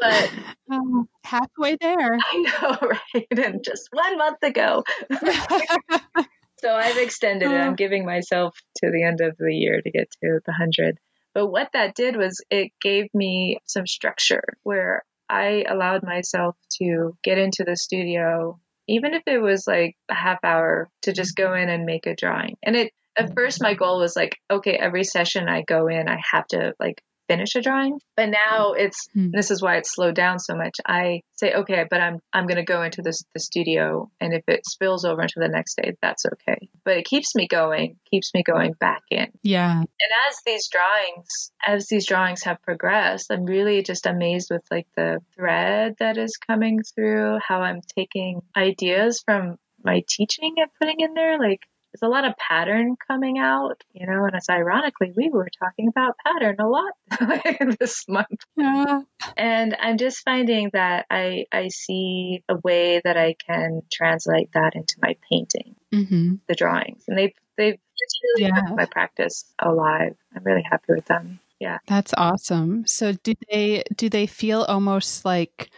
[0.00, 0.30] but
[0.70, 2.18] Oh, halfway there.
[2.32, 3.26] I know, right?
[3.30, 4.84] And just one month ago.
[6.60, 7.54] So I've extended it.
[7.54, 7.76] I'm oh.
[7.76, 10.98] giving myself to the end of the year to get to the 100.
[11.34, 17.16] But what that did was it gave me some structure where I allowed myself to
[17.22, 21.54] get into the studio, even if it was like a half hour to just go
[21.54, 22.56] in and make a drawing.
[22.62, 26.18] And it, at first my goal was like, okay, every session I go in, I
[26.32, 28.00] have to like finish a drawing.
[28.16, 29.30] But now it's Hmm.
[29.32, 30.76] this is why it's slowed down so much.
[30.86, 34.64] I say, okay, but I'm I'm gonna go into this the studio and if it
[34.64, 36.70] spills over into the next day, that's okay.
[36.84, 39.26] But it keeps me going, keeps me going back in.
[39.42, 39.78] Yeah.
[39.78, 44.86] And as these drawings as these drawings have progressed, I'm really just amazed with like
[44.96, 51.00] the thread that is coming through, how I'm taking ideas from my teaching and putting
[51.00, 51.38] in there.
[51.38, 51.60] Like
[52.00, 55.88] there's a lot of pattern coming out, you know, and it's ironically we were talking
[55.88, 56.92] about pattern a lot
[57.80, 58.40] this month.
[58.56, 59.00] Yeah.
[59.36, 64.74] And I'm just finding that I I see a way that I can translate that
[64.74, 67.04] into my painting, hmm the drawings.
[67.08, 68.60] And they've they've it's really Yeah.
[68.60, 70.14] kept my practice alive.
[70.34, 71.40] I'm really happy with them.
[71.58, 71.78] Yeah.
[71.88, 72.86] That's awesome.
[72.86, 75.70] So do they do they feel almost like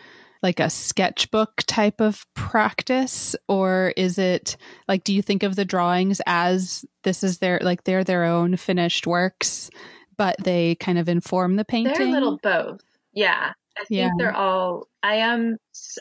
[0.43, 4.57] like a sketchbook type of practice or is it
[4.89, 8.57] like do you think of the drawings as this is their like they're their own
[8.57, 9.71] finished works
[10.17, 11.95] but they kind of inform the painting?
[11.95, 12.81] They're a little both.
[13.15, 13.53] Yeah.
[13.79, 14.11] I think Yeah.
[14.19, 15.57] they're all I am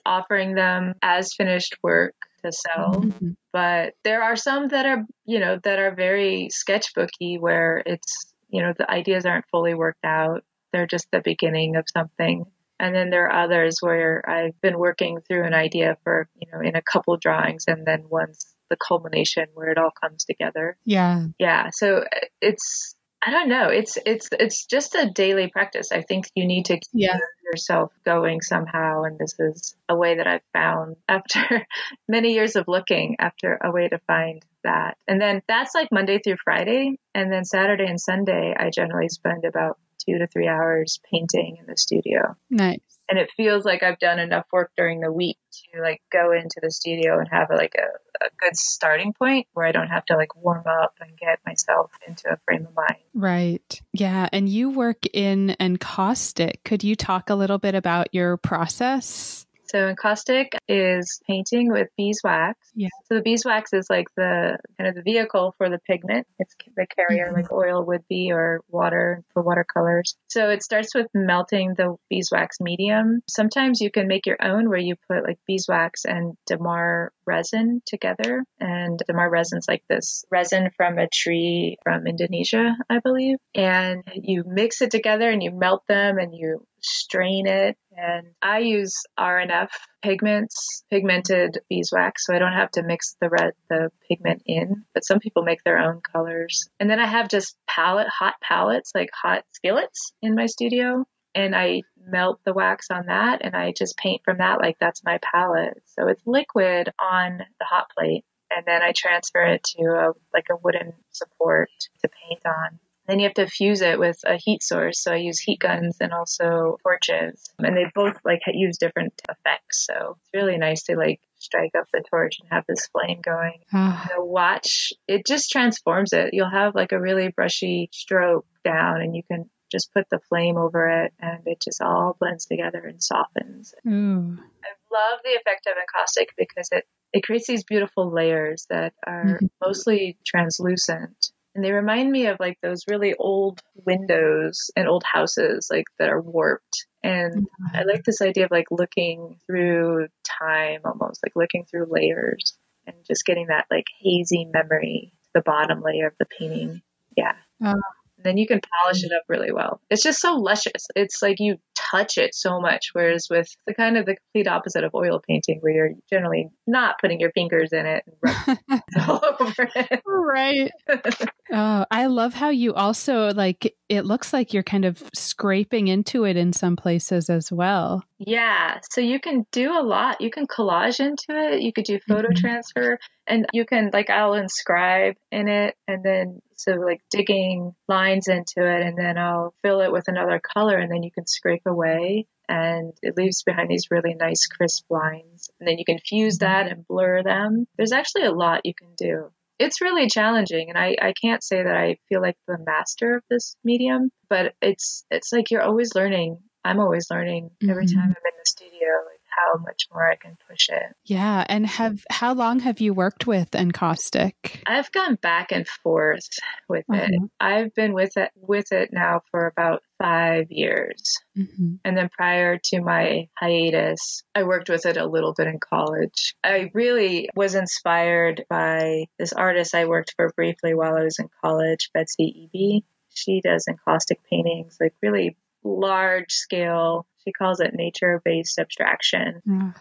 [0.06, 2.14] offering them as finished work
[2.44, 2.94] to sell.
[3.02, 3.36] Mhm.
[3.52, 8.62] but there are some that are you know that are very sketchbooky where it's you
[8.62, 12.46] know the ideas aren't fully worked out they're just the beginning of something
[12.80, 16.62] and then there are others where i've been working through an idea for you know
[16.62, 20.78] in a couple drawings and then once the culmination where it all comes together.
[20.86, 21.26] Yeah.
[21.40, 21.70] yeah.
[21.74, 23.68] So uh, it's i don't know.
[23.68, 25.92] It's it's it's just a daily practice.
[25.92, 27.18] I think you need to keep Yeah.
[27.52, 29.04] yourself going somehow.
[29.04, 31.66] And this is a way that i've found after
[32.08, 34.98] many years of looking after a way to find that.
[35.08, 36.98] And then that's like monday through friday.
[37.16, 41.66] And then saturday and sunday i generally spend about two to three hours painting in
[41.68, 42.80] the studio Nice.
[43.10, 45.38] and it feels like I've done enough work during the week
[45.74, 49.66] to like go into the studio and have like a, a good starting point where
[49.66, 53.00] I don't have to like warm up and get myself into a frame of mind.
[53.14, 53.82] Right.
[53.94, 54.30] Yeah.
[54.32, 56.64] And you work in encaustic.
[56.64, 59.46] Could you talk a little bit about your process?
[59.70, 62.58] So encaustic is painting with beeswax.
[62.76, 62.90] Yeah.
[63.06, 66.26] So the beeswax is like the kind of the vehicle for the pigment.
[66.40, 67.34] It's the carrier Mhm.
[67.34, 70.16] like oil would be or water for watercolors.
[70.30, 73.22] So it starts with melting the beeswax medium.
[73.28, 78.44] Sometimes you can make your own where you put like beeswax and damar resin together.
[78.60, 83.38] And damar resin's like this resin from a tree from Indonesia, I believe.
[83.54, 87.78] And you mix it together and you melt them and you strain it.
[87.96, 89.72] And I use R&F
[90.02, 94.86] pigments, pigmented beeswax, so I don't have to mix the red, the pigment in.
[94.94, 96.68] But some people make their own colors.
[96.80, 101.06] And then I have just palette, hot palettes, like hot skillets in my studio.
[101.36, 105.04] And I melt the wax on that and I just paint from that like that's
[105.04, 105.82] my palette.
[105.86, 108.26] So it's liquid on the hot plate.
[108.52, 111.70] And then I transfer it to a, like a wooden support
[112.02, 112.80] to paint on.
[113.10, 115.02] Then you have to fuse it with a heat source.
[115.02, 119.88] So I use heat guns and also torches, and they both like use different effects.
[119.88, 123.62] So it's really nice to like strike up the torch and have this flame going.
[123.74, 124.08] Ah.
[124.16, 126.34] The watch, it just transforms it.
[126.34, 130.58] You'll have like a really brushy stroke down, and you can just put the flame
[130.58, 133.74] over it, and it just all blends together and softens.
[133.88, 134.38] ooh.
[134.64, 139.40] I love the effect of encaustic because it, it creates these beautiful layers that are
[139.42, 139.50] Mhm.
[139.64, 141.32] mostly translucent.
[141.56, 146.10] And they remind me of like those really old windows and old houses like that
[146.10, 146.86] are warped.
[147.04, 147.76] And mm-hmm.
[147.76, 152.96] I like this idea of like looking through time almost, like looking through layers and
[153.08, 156.82] just getting that like hazy memory to the bottom layer of the painting.
[157.18, 157.34] Yeah.
[157.64, 157.82] Oh.
[158.24, 159.82] Then you can polish it up really well.
[159.90, 160.88] It's just so luscious.
[160.96, 162.90] It's like you touch it so much.
[162.94, 167.00] Whereas with the kind of the complete opposite of oil painting, where you're generally not
[167.00, 170.02] putting your fingers in it and rubbing all over it.
[170.06, 170.72] right.
[171.52, 176.24] Oh, I love how you also like it looks like you're kind of scraping into
[176.24, 178.04] it in some places as well.
[178.20, 178.80] Yeah.
[178.90, 180.20] So you can do a lot.
[180.20, 181.62] You can collage into it.
[181.62, 182.36] You could do photo Mhm.
[182.36, 188.28] transfer and you can like I'll inscribe in it and then so like digging lines
[188.28, 191.66] into it and then I'll fill it with another color and then you can scrape
[191.66, 195.50] away and it leaves behind these really nice crisp lines.
[195.60, 197.68] And then you can fuse that and blur them.
[197.78, 199.32] There's actually a lot you can do.
[199.60, 203.24] It's really challenging and I, I can't say that I feel like the master of
[203.30, 206.40] this medium, but it's it's like you're always learning.
[206.70, 207.94] I'm always learning every Mhm.
[207.96, 210.96] time I'm in the studio, like how much more I can push it.
[211.06, 214.62] Yeah, and have how long have you worked with encaustic?
[214.68, 216.28] I've gone back and forth
[216.68, 217.12] with it.
[217.16, 217.28] Uh-huh.
[217.40, 221.18] I've been with it with it now for about five years.
[221.36, 225.60] hmm And then prior to my hiatus, I worked with it a little bit in
[225.60, 226.36] college.
[226.44, 231.30] I really was inspired by this artist I worked for briefly while I was in
[231.44, 232.84] college, Betsy Eby.
[233.14, 237.06] She does encaustic paintings, like really large scale.
[237.26, 239.42] She calls it nature based abstraction.
[239.48, 239.62] Mm.
[239.62, 239.74] And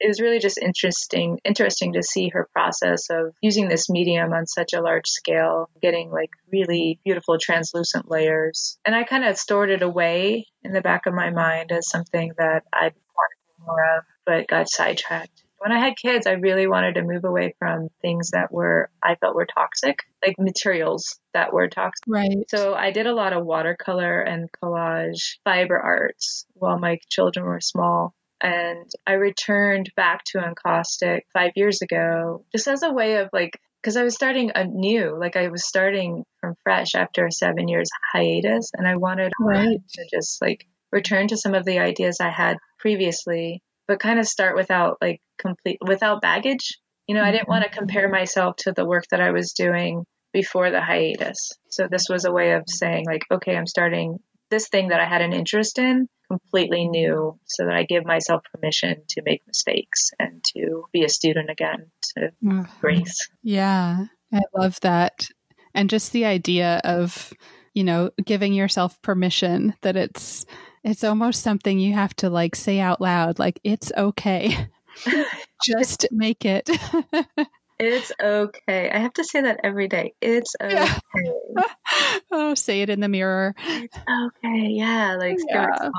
[0.00, 4.46] it was really just interesting, interesting to see her process of using this medium on
[4.46, 8.78] such a large scale, getting like really beautiful translucent layers.
[8.84, 12.32] And I kind of stored it away in the back of my mind as something
[12.38, 15.43] that I wanted to do more of, but got sidetracked.
[15.64, 19.14] When I had kids, I really wanted to move away from things that were, I
[19.14, 22.04] felt were toxic, like materials that were toxic.
[22.06, 22.44] Right.
[22.48, 27.62] So I did a lot of watercolor and collage fiber arts while my children were
[27.62, 28.14] small.
[28.42, 33.58] And I returned back to encaustic five years ago just as a way of like
[33.80, 35.16] because I was starting anew.
[35.18, 39.80] Like I was starting from fresh after a seven years hiatus, and I wanted Right.
[39.94, 44.26] to just like return to some of the ideas I had previously, but kind of
[44.26, 46.78] start without like complete without baggage.
[47.06, 47.52] You know, I didn't mm-hmm.
[47.52, 51.52] want to compare myself to the work that I was doing before the hiatus.
[51.68, 54.18] So this was a way of saying like, okay, I'm starting
[54.50, 58.42] this thing that I had an interest in completely new so that I give myself
[58.52, 62.66] permission to make mistakes and to be a student again to Ugh.
[62.80, 63.28] grace.
[63.42, 65.28] Yeah, I love that.
[65.74, 67.32] And just the idea of,
[67.74, 70.46] you know, giving yourself permission that it's
[70.84, 74.68] it's almost something you have to like say out loud like it's okay.
[75.64, 76.70] just make it.
[77.76, 78.88] It's okay.
[78.88, 80.14] I have to say that every day.
[80.20, 80.74] It's okay.
[80.74, 81.62] Yeah.
[82.30, 83.52] oh, say it in the mirror.
[83.58, 84.68] It's okay.
[84.68, 85.90] Yeah, like Yeah.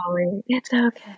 [0.47, 1.17] It's okay.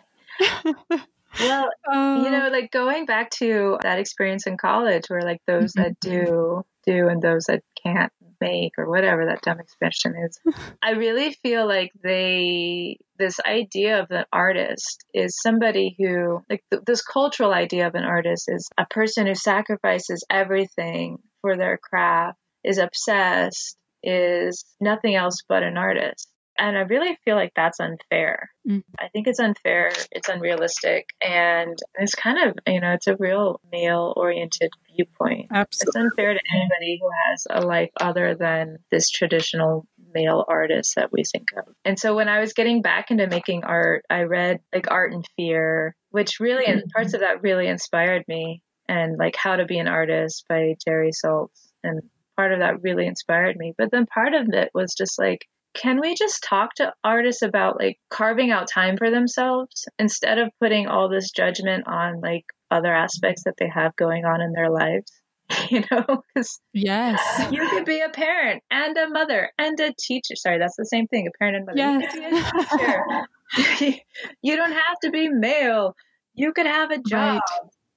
[1.39, 5.41] Well, Oh, you um, know, like going back to that experience in college where like
[5.45, 6.26] those that mm-hmm.
[6.26, 10.40] do do and those that can't make or whatever that dumb expression is.
[10.82, 16.84] I really feel like they this idea of an artist is somebody who like th-
[16.86, 22.38] this cultural idea of an artist is a person who sacrifices everything for their craft,
[22.64, 26.32] is obsessed, is nothing else but an artist.
[26.60, 28.49] And I really feel like that's unfair.
[28.68, 28.84] Mm.
[28.99, 33.62] I think it's unfair, it's unrealistic, and it's kind of, you know, it's a real
[33.72, 35.47] male oriented viewpoint.
[35.53, 35.88] Absolutely.
[35.88, 41.12] It's unfair to anybody who has a life other than this traditional male artist that
[41.12, 41.66] we think of.
[41.86, 45.26] And so when I was getting back into making art, I read like Art and
[45.36, 49.78] Fear, which really, and parts of that really inspired me, and like How to Be
[49.78, 51.72] an Artist by Jerry Saltz.
[51.84, 52.01] And
[52.36, 53.74] part of that really inspired me.
[53.78, 55.45] But then part of it was just like,
[55.78, 60.49] can we just talk to artists about like carving out time for themselves instead of
[60.59, 64.69] putting all this judgment on like other aspects that they have going on in their
[64.69, 65.11] lives?
[65.71, 67.21] You know, because Yes.
[67.51, 70.36] you could be a parent and a mother and a teacher.
[70.36, 71.80] Sorry, that's the same thing, a parent and mother.
[71.80, 72.11] You Yes.
[72.11, 73.95] could be a teacher.
[74.41, 75.95] you don't have to be male.
[76.36, 77.11] You could have a job.
[77.13, 77.41] Right.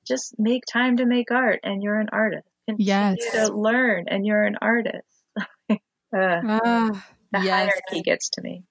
[0.07, 2.47] Just make time to make art and you're an artist.
[2.69, 3.33] Continue Yes.
[3.33, 5.07] to learn and you're an artist.
[5.69, 5.77] uh,
[6.15, 7.71] Ah, the yes.
[7.71, 8.65] hierarchy gets to me.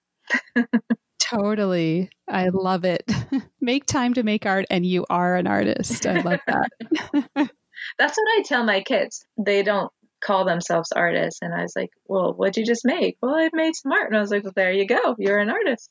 [1.29, 2.09] Totally.
[2.27, 3.09] I love it.
[3.61, 6.05] make time to make art and you are an artist.
[6.05, 6.69] I love that.
[7.97, 9.25] That's what I tell my kids.
[9.37, 9.91] They don't
[10.21, 11.39] call themselves artists.
[11.41, 13.17] And I was like, well, what'd you just make?
[13.21, 14.07] Well, I made some art.
[14.07, 15.15] And I was like, well, there you go.
[15.17, 15.89] You're an artist.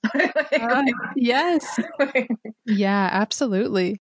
[0.61, 0.83] Ah,
[1.17, 1.79] yes.
[2.67, 3.99] Yeah, absolutely.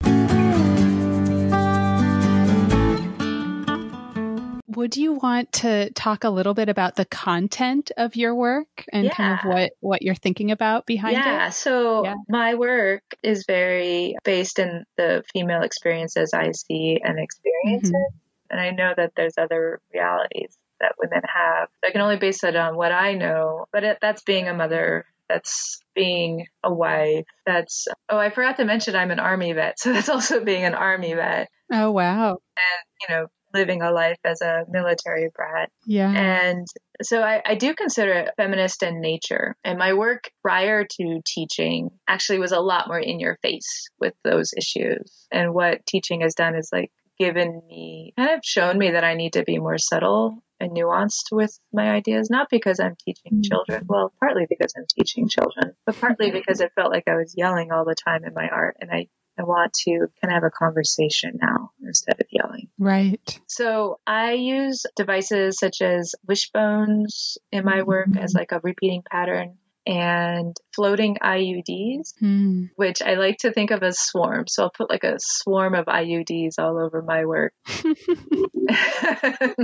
[4.76, 9.10] Would you want to talk a little bit about the content of your work and
[9.12, 11.32] kind of what what you're thinking about behind yeah, it?
[11.32, 11.50] Yeah.
[11.50, 12.16] So Yeah.
[12.28, 18.20] my work is very based in the female experiences I see and experience Mhm.
[18.52, 21.70] And I know that there's other realities that women have.
[21.84, 25.06] I can only base it on what I know, but it, that's being a mother,
[25.28, 29.78] that's being a wife, that's, oh, I forgot to mention I'm an army vet.
[29.80, 32.32] So that's also being an army vet, Oh wow.
[32.32, 35.72] And you know, living a life as a military brat.
[35.86, 36.12] Yeah.
[36.12, 36.68] And
[37.02, 39.56] so I, I do consider it feminist in nature.
[39.64, 44.14] And my work prior to teaching actually was a lot more in your face with
[44.24, 45.28] those issues.
[45.32, 49.16] And what teaching has done is like given me, kind of shown me that I
[49.16, 53.42] need to be more subtle and nuanced with my ideas, not because I'm teaching mm-hmm.
[53.42, 53.86] children.
[53.88, 57.72] Well, partly because I'm teaching children, but partly because it felt like I was yelling
[57.72, 58.78] all the time in my art.
[58.80, 59.08] And I,
[59.38, 62.70] I want to kind of have a conversation now instead of yelling.
[62.80, 63.40] right.
[63.48, 68.40] So I use devices such as wishbones in my work as mm-hmm.
[68.40, 69.58] like a repeating pattern
[69.88, 72.66] and floating IUDs, Hmm.
[72.76, 74.54] which I like to think of as swarms.
[74.54, 77.54] So I'll put like a swarm of IUDs all over my work.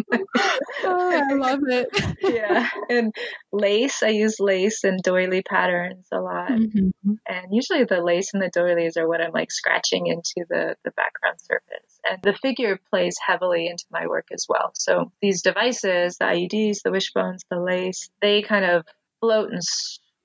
[0.83, 1.87] Oh, I love it.
[2.21, 2.67] yeah.
[2.89, 3.13] And
[3.51, 6.49] lace, I use lace and doily patterns a lot.
[6.51, 6.91] Mhm.
[7.27, 10.91] And usually the lace and the doilies are what I'm like scratching into the, the
[10.91, 11.99] background surface.
[12.09, 14.71] And the figure plays heavily into my work as well.
[14.73, 18.85] So these devices, the IUDs, the wishbones, the lace, they kind of
[19.19, 19.61] float and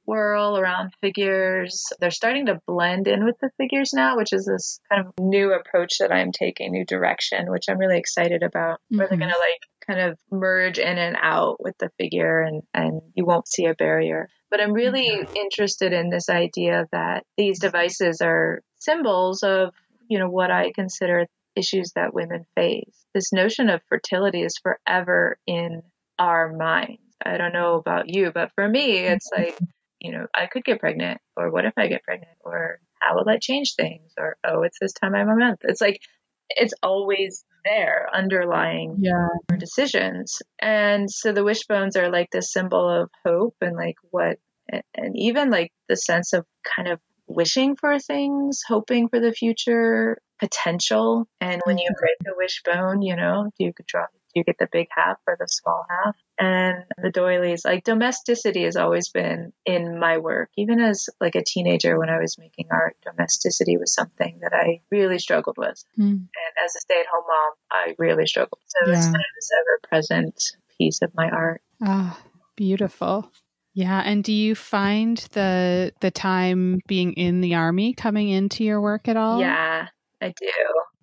[0.07, 1.85] swirl around figures.
[2.01, 5.53] They're starting to blend in with the figures now, which is this kind of new
[5.53, 8.81] approach that I'm taking, new direction, which I'm really excited about.
[8.89, 9.29] Where they're mm-hmm.
[9.29, 13.25] going to like kind of merge in and out with the figure and, and you
[13.25, 14.29] won't see a barrier.
[14.51, 15.37] But I'm really mm-hmm.
[15.37, 19.75] interested in this idea that these devices are symbols of,
[20.09, 21.27] you know, what I consider
[21.57, 23.07] issues that women face.
[23.15, 25.83] This notion of fertility is forever in
[26.19, 27.01] our minds.
[27.25, 29.59] I don't know about you, but for me, it's like,
[30.01, 33.25] you know, I could get pregnant, or what if I get pregnant, or how will
[33.25, 35.61] that change things, or oh, it's this time I'm month.
[35.65, 36.01] It's like
[36.49, 39.29] it's always there underlying Yeah.
[39.51, 40.41] our decisions.
[40.61, 44.39] And so the wishbones are like this symbol of hope and like what,
[44.69, 50.19] and even like the sense of kind of wishing for things, hoping for the future,
[50.39, 51.27] potential.
[51.41, 52.01] And when you mm-hmm.
[52.01, 55.37] break a wishbone, you know, do you draw, do you get the big half or
[55.39, 56.17] the small half?
[56.39, 60.51] And the doilies, like domesticity has always been in my work.
[60.57, 64.83] Even as like a teenager when I was making art, domesticity was something that I
[64.91, 65.83] really struggled with.
[65.99, 66.11] Mm.
[66.11, 68.61] And as a stay at home mom, I really struggled.
[68.67, 69.13] So it's Yeah.
[69.13, 70.43] kind of this ever present
[70.79, 71.63] piece of my art.
[71.83, 72.21] Ah,
[72.57, 73.33] beautiful.
[73.75, 78.81] Yeah, and do you find the the time being in the army coming into your
[78.81, 79.39] work at all?
[79.41, 79.89] Yeah,
[80.23, 80.51] I do.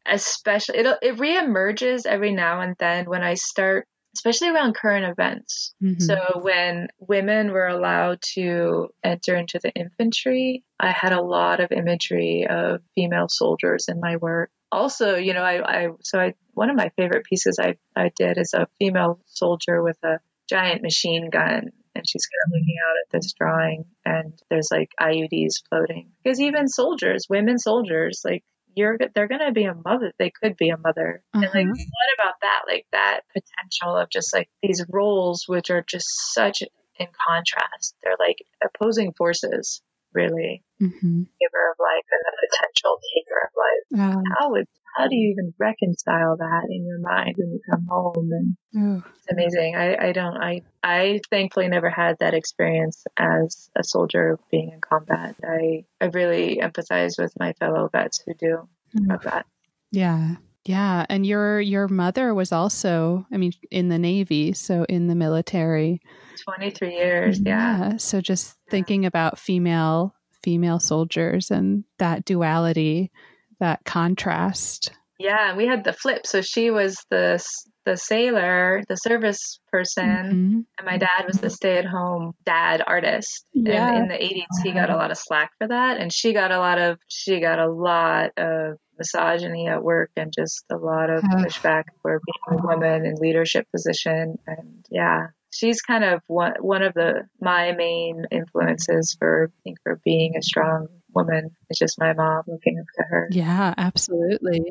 [0.06, 5.74] Especially, it it reemerges every now and then when I start, especially around current events.
[5.82, 6.01] Mhm.
[6.01, 11.72] So when women were allowed to enter into the infantry, I had a lot of
[11.72, 14.51] imagery of female soldiers in my work.
[14.72, 18.38] Also, you know, I, I so I one of my favorite pieces I I did
[18.38, 22.95] is a female soldier with a giant machine gun and she's kind of looking out
[23.06, 28.43] at this drawing and there's like IUDs floating because even soldiers, women soldiers, like
[28.76, 30.11] you're they're gonna be a mother.
[30.17, 31.21] They could be a mother.
[31.34, 31.65] And like, Uh-huh.
[31.67, 32.61] what about that?
[32.67, 36.61] Like that potential of just like these roles, which are just such
[36.99, 37.95] in contrast.
[38.03, 39.82] They're like opposing forces,
[40.13, 40.63] really.
[40.82, 41.28] Mhm.
[41.39, 44.26] Giver of life and the potential taker of life.
[44.28, 47.86] Ah, How would how do you even reconcile that in your mind when you come
[47.89, 48.30] home?
[48.32, 49.04] And ooh.
[49.16, 49.76] it's amazing.
[49.76, 54.82] I, I don't I I thankfully never had that experience as a soldier being in
[54.82, 55.36] combat.
[55.44, 59.12] I I really empathize with my fellow vets who do mm.
[59.12, 59.46] have that.
[59.91, 60.36] Yeah.
[60.66, 65.16] Yeah, and your your mother was also, I mean, in the Navy, so in the
[65.16, 66.00] military.
[66.46, 67.98] Twenty three years, yeah.
[67.98, 73.12] So just thinking about female female soldiers and that duality,
[73.60, 74.91] that contrast.
[75.20, 76.26] Yeah, we had the flip.
[76.26, 77.43] So she was the
[77.86, 80.66] the sailor, the service person, Mhm.
[80.78, 83.45] and my dad was the stay at home dad artist.
[83.54, 83.89] Yeah.
[83.89, 86.51] And in the 80s, he got a lot of slack for that, and she got
[86.51, 91.10] a lot of she got a lot of misogyny at work and just a lot
[91.10, 94.38] of pushback for being a woman in leadership position.
[94.47, 99.78] And yeah, she's kind of one one of the my main influences for I think
[99.84, 101.51] for being a strong woman.
[101.70, 103.28] It's just my mom looking up to her.
[103.32, 104.61] Yeah, absolutely.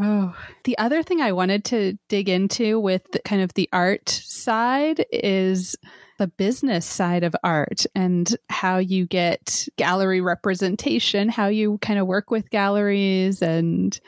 [0.00, 0.34] Oh,
[0.64, 5.04] the other thing I wanted to dig into with the, kind of the art side
[5.12, 5.76] is
[6.18, 12.06] the business side of art and how you get gallery representation, how you kind of
[12.06, 14.00] work with galleries and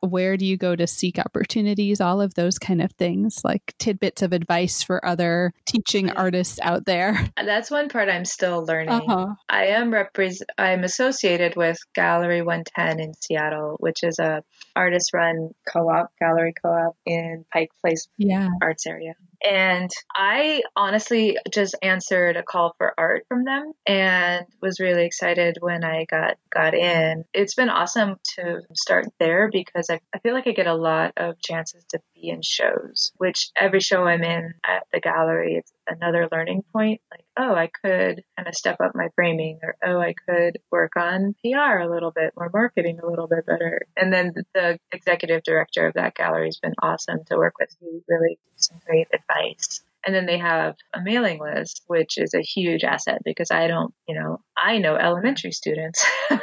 [0.00, 4.22] where do you go to seek opportunities, all of those kind of things, like tidbits
[4.22, 7.28] of advice for other teaching artists out there.
[7.36, 8.88] That's one part I'm still learning.
[8.88, 9.34] Uh-huh.
[9.48, 14.42] I am repres- I'm associated with Gallery 110 in Seattle, which is a
[14.74, 18.48] artist run co-op, gallery co-op in Pike Place Yeah.
[18.62, 19.14] arts area.
[19.44, 25.56] And I honestly just answered a call for art from them and was really excited
[25.60, 27.24] when I got got in.
[27.32, 31.12] It's been awesome to start there because I, I feel like I get a lot
[31.16, 35.72] of chances to be in shows, which every show I'm in at the gallery, it's
[35.86, 37.00] another learning point.
[37.10, 40.96] Like, oh, I could kind of step up my framing or, oh, I could work
[40.96, 43.82] on PR a little bit or marketing a little bit better.
[43.96, 47.74] And then the executive director of that gallery has been awesome to work with.
[47.80, 49.82] He really gives some great advice.
[50.06, 53.92] And then they have a mailing list, which is a huge asset because I don't,
[54.08, 56.04] you know, I know elementary students.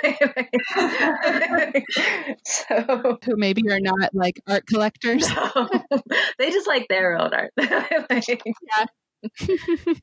[2.43, 5.25] so Who maybe are not like art collectors.
[6.37, 7.53] they just like their own art.
[8.09, 8.41] Like,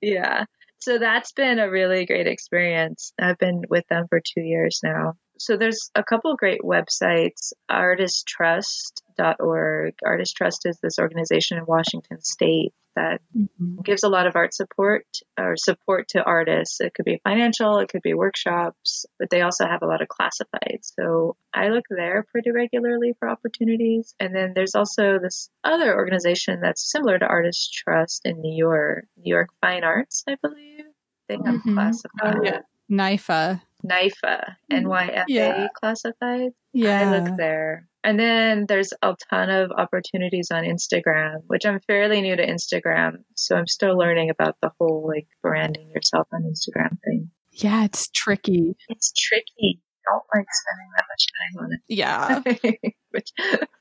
[0.01, 0.45] yeah.
[0.79, 3.13] So that's been a really great experience.
[3.21, 5.15] I've been with them for two years now.
[5.41, 9.95] So there's a couple of great websites, artisttrust.org.
[10.05, 13.83] Artist Trust is this organization in Washington state that Mhm.
[13.83, 15.07] gives a lot of art support
[15.39, 16.83] or support to artists.
[16.83, 20.09] It could be financial, it could be workshops, but they also have a lot of
[20.09, 20.93] classifieds.
[20.95, 24.15] So I look there pretty regularly for opportunities.
[24.21, 29.07] And then there's also this other organization that's similar to Artist Trust in New York,
[29.17, 30.85] New York Fine Arts, I believe.
[31.29, 31.73] They have Mhm.
[31.75, 32.61] classified Oh, yeah.
[32.91, 33.63] NYFA.
[33.85, 35.69] NYFA, mm, NYFA Yeah.
[35.75, 36.51] classified.
[36.73, 37.11] Yeah.
[37.11, 37.87] I look there.
[38.03, 43.25] And then there's a ton of opportunities on Instagram, which I'm fairly new to Instagram.
[43.37, 47.31] So I'm still learning about the whole like branding yourself on Instagram thing.
[47.53, 48.77] Yeah, it's tricky.
[48.89, 49.81] It's tricky.
[50.11, 51.81] Don't like spending that much time on it.
[51.89, 52.91] Yeah.
[53.11, 53.33] Which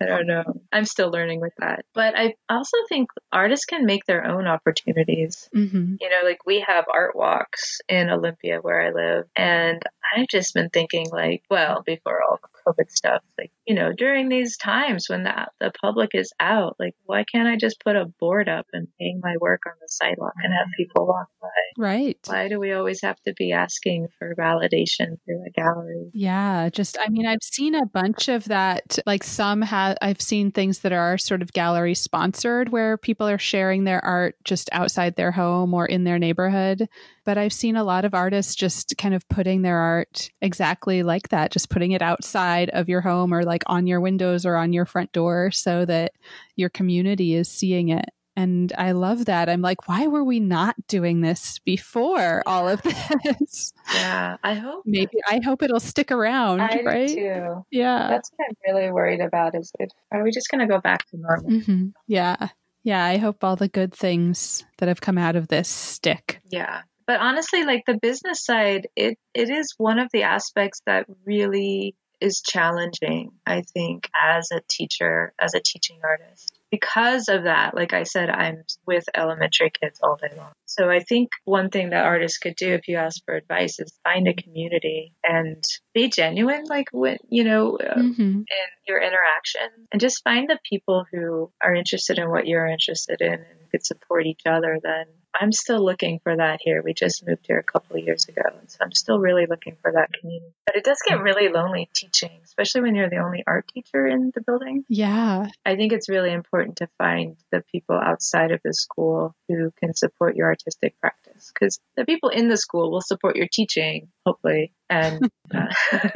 [0.01, 0.43] I don't know.
[0.71, 1.85] I'm still learning with that.
[1.93, 5.49] But I also think artists can make their own opportunities.
[5.53, 9.81] hmm You know, like we have art walks in Olympia where I live, and
[10.15, 14.57] I've just been thinking, like, well, before all COVID stuff, like, you know, during these
[14.57, 18.49] times when the, the public is out, like, why can't I just put a board
[18.49, 20.83] up and hang my work on the sidewalk and have mm-hmm.
[20.83, 21.47] people walk by?
[21.77, 22.17] Right.
[22.25, 26.09] Why do we always have to be asking for validation through a gallery?
[26.13, 28.99] Yeah, just I mean, I've seen a bunch of that.
[29.05, 33.37] Like some have, I've seen things that are sort of gallery sponsored where people are
[33.37, 36.87] sharing their art just outside their home or in their neighborhood.
[37.25, 41.29] But I've seen a lot of artists just kind of putting their art exactly like
[41.29, 44.73] that, just putting it outside of your home or like on your windows or on
[44.73, 46.13] your front door so that
[46.55, 48.09] your community is seeing it.
[48.35, 49.49] And I love that.
[49.49, 53.73] I'm like, why were we not doing this before all of this?
[53.93, 54.83] Yeah, I hope.
[54.85, 57.07] Maybe I hope it'll stick around, I right?
[57.07, 57.65] do too.
[57.69, 58.07] Yeah.
[58.07, 59.55] That's what I'm really worried about.
[59.55, 59.93] Is it?
[60.11, 61.49] Are we just going to go back to normal?
[61.59, 62.47] hmm Yeah.
[62.83, 63.03] Yeah.
[63.03, 66.39] I hope all the good things that have come out of this stick.
[66.49, 66.83] Yeah.
[67.09, 71.95] But honestly, like the business side, it it is one of the aspects that really
[72.21, 76.59] is challenging, I think, as a teacher, as a teaching artist.
[76.69, 80.51] Because of that, like I said, I'm with elementary kids all day long.
[80.67, 83.97] So I think one thing that artists could do if you ask for advice is
[84.03, 85.63] find a community and
[85.95, 88.45] be genuine, like when, you know, uh, hmm in
[88.87, 93.33] your interaction and just find the people who are interested in what you're interested in
[93.33, 95.05] and could support each other then
[95.39, 98.41] i'm still looking for that here we just moved here a couple of years ago
[98.59, 101.89] and so i'm still really looking for that community but it does get really lonely
[101.93, 105.47] teaching especially when you're the only art teacher in the building Yeah.
[105.65, 109.93] i think it's really important to find the people outside of the school who can
[109.93, 114.71] support your artistic practice because the people in the school will support your teaching hopefully
[114.89, 115.65] and uh,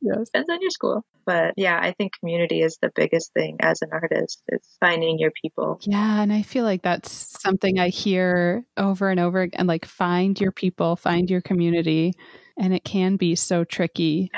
[0.00, 0.30] Yes.
[0.30, 1.04] depends on your school.
[1.26, 4.42] But yeah, I think community is the biggest thing as an artist.
[4.48, 5.78] It's finding your people.
[5.82, 6.22] Yeah.
[6.22, 10.52] And I feel like that's something I hear over and over again like, find your
[10.52, 12.12] people, find your community.
[12.58, 14.30] And it can be so tricky.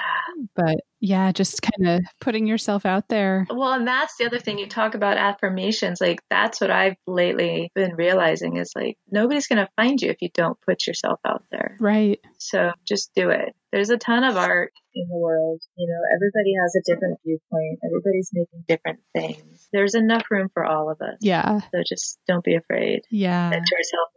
[0.55, 3.47] But yeah, just kind of putting yourself out there.
[3.51, 6.01] Well, and that's the other thing you talk about affirmations.
[6.01, 10.19] Like that's what I've lately been realizing is like nobody's going to find you if
[10.21, 11.77] you don't put yourself out there.
[11.81, 12.21] Right.
[12.39, 13.55] So just do it.
[13.73, 15.61] There's a ton of art in the world.
[15.77, 17.79] You know, everybody has a different viewpoint.
[17.85, 19.69] Everybody's making different things.
[19.73, 21.17] There's enough room for all of us.
[21.21, 21.61] Yeah.
[21.73, 23.01] So just don't be afraid.
[23.11, 23.51] Yeah.
[23.51, 24.09] To yourself,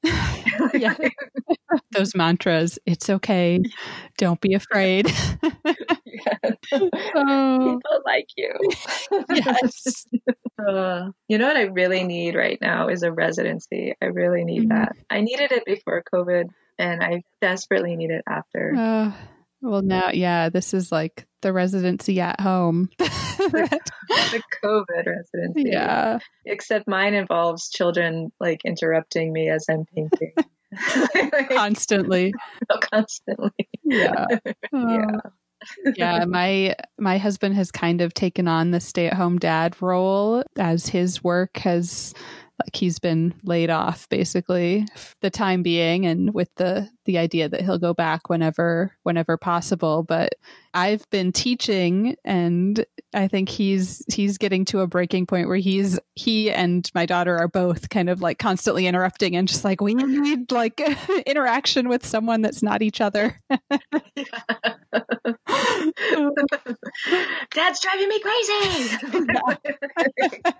[0.74, 0.94] yeah.
[1.92, 2.78] Those mantras.
[2.86, 3.60] It's okay.
[4.16, 5.10] Don't be afraid.
[6.72, 8.52] oh, People like you.
[9.30, 10.06] yes.
[10.58, 13.94] Uh, you know what I really need right now is a residency.
[14.00, 14.68] I really need Mhm.
[14.70, 14.92] that.
[15.10, 16.44] I needed it before COVID,
[16.78, 18.74] and I desperately need it after.
[18.76, 19.12] Uh,
[19.60, 22.88] well, now, yeah, this is like the residency at home.
[22.98, 25.70] the COVID residency.
[25.70, 26.18] yeah.
[26.44, 30.32] Except mine involves children like interrupting me as I'm painting.
[31.56, 32.32] Constantly.
[32.70, 33.68] Oh, constantly.
[33.82, 34.26] Yeah.
[34.72, 35.06] Yeah.
[35.24, 35.30] Oh.
[35.96, 41.24] yeah, my my husband has kind of taken on the stay-at-home dad role as his
[41.24, 42.12] work has
[42.60, 44.86] like he's been laid off basically
[45.20, 50.02] the time being and with the the idea that he'll go back whenever whenever possible
[50.02, 50.34] but
[50.74, 52.84] I've been teaching and
[53.14, 57.36] I think he's he's getting to a breaking point where he's he and my daughter
[57.36, 60.20] are both kind of like constantly interrupting and just like we mm-hmm.
[60.20, 60.80] need like
[61.26, 63.40] interaction with someone that's not each other.
[67.50, 68.90] Dad's driving me crazy.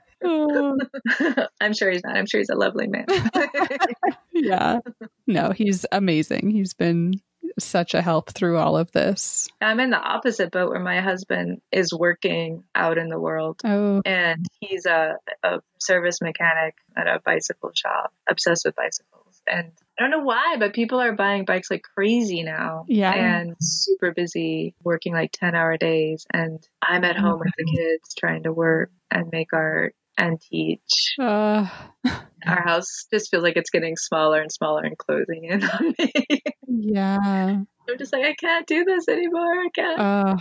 [0.24, 0.78] Oh.
[1.60, 2.16] I'm sure he's not.
[2.16, 3.06] I'm sure he's a lovely man.
[4.32, 4.80] yeah.
[5.26, 6.50] No, he's amazing.
[6.50, 7.14] He's been
[7.58, 9.48] such a help through all of this.
[9.60, 14.02] I'm in the opposite boat where my husband is working out in the world Oh,
[14.04, 19.42] and he's a, a service mechanic at a bicycle shop, obsessed with bicycles.
[19.46, 22.84] And I don't know why, but people are buying bikes like crazy now.
[22.86, 23.12] Yeah.
[23.12, 26.26] And super busy, working like 10 hour days.
[26.32, 31.14] And I'm at home with the kids trying to work and make art and teach.
[31.18, 31.66] uh,
[32.46, 36.42] Our house just feels like it's getting smaller and smaller and closing in on me.
[36.66, 37.58] yeah.
[37.88, 39.54] I'm just like, I can't do this anymore.
[39.54, 40.00] I can't.
[40.00, 40.36] Uh,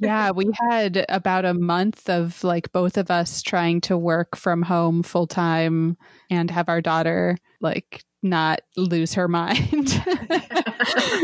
[0.00, 4.62] yeah, we had about a month of like both of us trying to work from
[4.62, 5.96] home full time
[6.30, 10.02] and have our daughter like not lose her mind.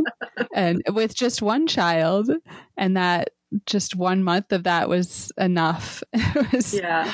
[0.54, 2.30] and with just one child
[2.76, 3.30] and that
[3.66, 6.02] just one month of that was enough.
[6.12, 7.12] It was yeah.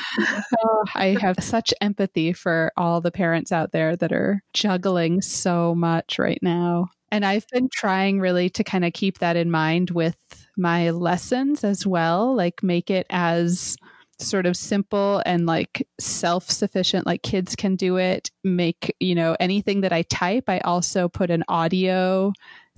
[0.63, 5.73] Oh, I have such empathy for all the parents out there that are juggling so
[5.73, 6.89] much right now.
[7.11, 10.17] And I've been trying really to kind of keep that in mind with
[10.55, 13.75] my lessons as well, like make it as
[14.19, 18.29] sort of simple and like self sufficient, like kids can do it.
[18.43, 22.33] Make, you know, anything that I type, I also put an audio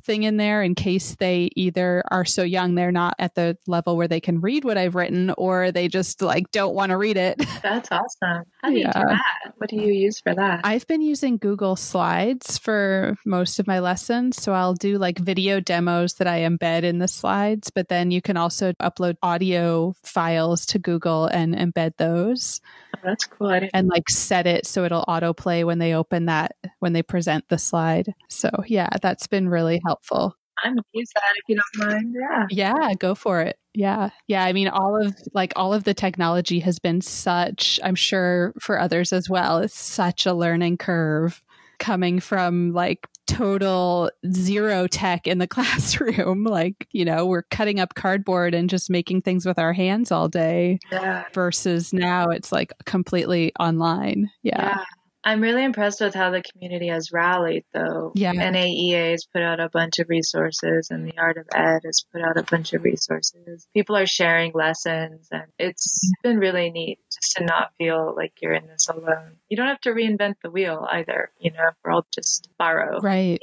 [0.09, 3.95] thing in there in case they either are so young they're not at the level
[3.95, 7.15] where they can read what I've written or they just like don't want to read
[7.15, 7.37] it.
[7.61, 8.43] That's awesome.
[8.63, 9.53] How do you do that?
[9.57, 10.61] What do you use for that?
[10.63, 14.41] I've been using Google Slides for most of my lessons.
[14.41, 18.23] So I'll do like video demos that I embed in the slides, but then you
[18.23, 22.61] can also upload audio files to Google and embed those
[23.03, 23.59] that's cool.
[23.73, 27.57] And like set it so it'll autoplay when they open that, when they present the
[27.57, 28.13] slide.
[28.29, 30.35] So yeah, that's been really helpful.
[30.63, 32.15] I'm gonna use that if you don't mind.
[32.19, 32.47] Yeah.
[32.49, 33.57] Yeah, go for it.
[33.73, 34.09] Yeah.
[34.27, 38.53] Yeah, I mean all of like all of the technology has been such, I'm sure
[38.59, 41.41] for others as well, it's such a learning curve
[41.77, 46.43] coming from like total zero tech in the classroom.
[46.43, 50.27] Like, you know, we're cutting up cardboard and just making things with our hands all
[50.27, 51.25] day Yeah.
[51.33, 54.29] versus now it's like completely online.
[54.43, 54.77] Yeah.
[54.77, 54.83] Yeah.
[55.23, 58.13] I'm really impressed with how the community has rallied, though.
[58.15, 58.33] Yeah.
[58.33, 62.21] NAEA has put out a bunch of resources, and the Art of Ed has put
[62.21, 63.67] out a bunch of resources.
[63.73, 68.53] People are sharing lessons, and it's been really neat just to not feel like you're
[68.53, 69.37] in this alone.
[69.49, 71.31] You don't have to reinvent the wheel either.
[71.39, 72.99] You know, we're all just borrow.
[73.01, 73.39] Right.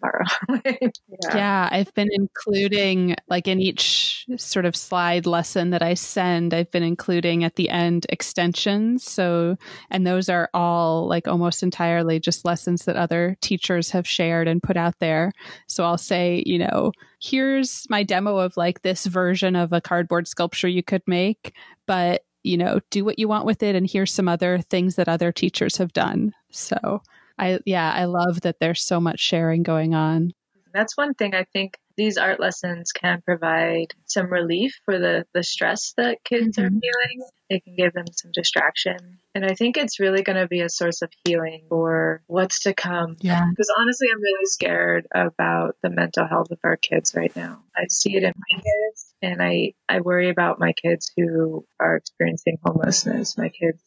[0.00, 0.24] Borrow.
[0.64, 0.90] yeah.
[1.34, 6.70] Yeah, I've been including like in each sort of slide lesson that I send, I've
[6.70, 9.04] been including at the end extensions.
[9.04, 9.56] So,
[9.90, 14.62] and those are all like almost entirely just lessons that other teachers have shared and
[14.62, 15.32] put out there.
[15.66, 20.26] So I'll say, you know, here's my demo of like this version of a cardboard
[20.26, 21.54] sculpture you could make,
[21.86, 23.76] but you know, do what you want with it.
[23.76, 26.32] And here's some other things that other teachers have done.
[26.50, 27.02] So,
[27.38, 30.32] I, yeah, I love that there's so much sharing going on.
[30.72, 35.42] That's one thing I think these art lessons can provide some relief for the, the
[35.42, 36.80] stress that kids are Mhm.
[36.80, 37.28] feeling.
[37.50, 39.19] They can give them some distraction.
[39.34, 42.74] And I think it's really going to be a source of healing for what's to
[42.74, 43.16] come.
[43.20, 43.44] Yeah.
[43.48, 47.62] Because honestly, I'm really scared about the mental health of our kids right now.
[47.76, 51.94] I see it in my kids, and I, I worry about my kids who are
[51.96, 53.80] experiencing homelessness, my kids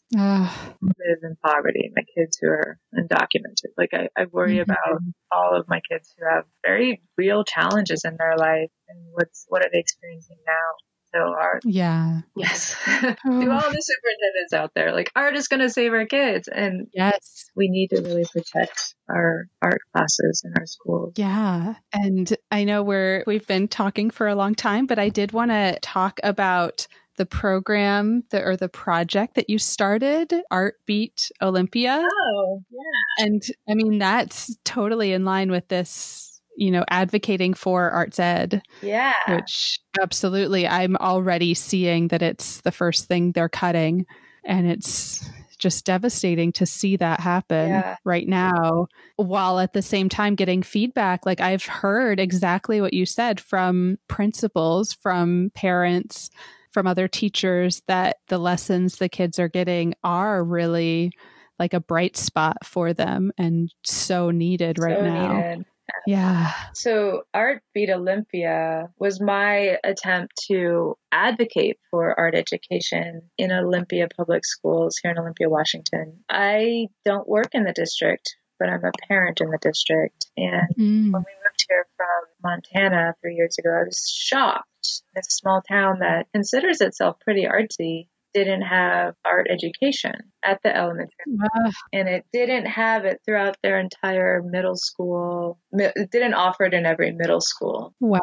[0.79, 3.73] who live in poverty, my kids who are undocumented.
[3.77, 4.63] Like, I, I worry Mhm.
[4.63, 9.45] about all of my kids who have very real challenges in their life and what's
[9.49, 10.75] what are they experiencing now.
[11.13, 12.21] So our yeah.
[12.35, 13.01] yes, oh.
[13.01, 16.87] to all the superintendents out there, like art is going to save our kids, and
[16.93, 17.45] Yes.
[17.55, 21.13] we need to really protect our art classes in our schools.
[21.17, 21.75] Yeah.
[21.93, 25.51] And I know we're we've been talking for a long time, but I did want
[25.51, 26.87] to talk about
[27.17, 32.03] the program the, or the project that you started, Art Beat Olympia.
[32.11, 33.25] Oh, yeah.
[33.25, 38.61] And I mean that's totally in line with this, you know, advocating for arts ed,
[38.81, 39.13] Yeah.
[39.29, 44.05] which absolutely I'm already seeing that it's the first thing they're cutting
[44.45, 45.27] and it's
[45.57, 47.95] just devastating to see that happen Yeah.
[48.03, 53.05] right now while at the same time getting feedback like I've heard exactly what you
[53.05, 56.29] said from principals from parents
[56.71, 61.11] from other teachers that the lessons the kids are getting are really
[61.59, 65.65] like a bright spot for them and so needed right So now needed.
[66.07, 74.07] Yeah So, Art Beat Olympia was my attempt to advocate for art education in Olympia
[74.15, 76.23] Public Schools here in Olympia, Washington.
[76.29, 80.25] I don't work in the district, but I'm a parent in the district.
[80.35, 81.11] And Mm.
[81.13, 84.67] when we moved here from Montana three years ago, I was shocked.
[85.15, 88.07] It's a small town that considers itself pretty artsy.
[88.33, 91.09] Didn't have art education at the elementary
[91.43, 95.57] Ah, and it didn't have it throughout their entire middle school.
[95.71, 97.93] It didn't offer it in every middle school.
[97.99, 98.19] wow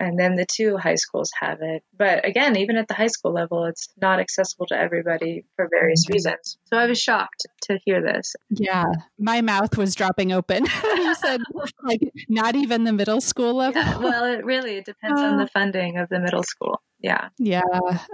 [0.00, 1.82] And then the two high schools have it.
[1.96, 6.08] But again, even at the high school level, it's not accessible to everybody for various
[6.10, 6.58] reasons.
[6.66, 8.34] So I was shocked to hear this.
[8.50, 8.84] Yeah,
[9.18, 10.64] my mouth was dropping open.
[10.84, 11.40] you said
[11.82, 13.80] like not even the middle school level.
[13.82, 16.80] Yeah, well, it really it depends on the funding of the middle school.
[17.00, 17.28] Yeah.
[17.38, 17.60] Yeah.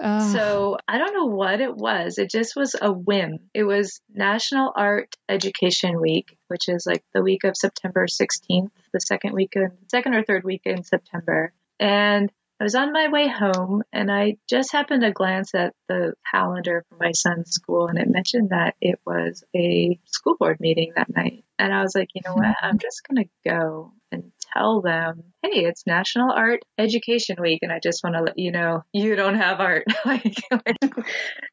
[0.03, 2.19] uh, So I don't know what it was.
[2.19, 3.39] It just was a whim.
[3.53, 9.01] It was National Art Education Week, which is like the week of September 16th, the
[9.01, 11.53] second week of, second or third week in September.
[11.79, 12.31] And
[12.61, 16.85] I was on my way home and I just happened to glance at the calendar
[16.89, 21.09] for my son's school and it mentioned that it was a school board meeting that
[21.09, 21.45] night.
[21.59, 22.55] And I was like, you know what?
[22.63, 23.95] I'm just going to go
[24.53, 27.61] tell them, hey, it's National Art Education Week.
[27.63, 29.85] And I just want to let you know you don't have art.
[30.05, 30.37] like,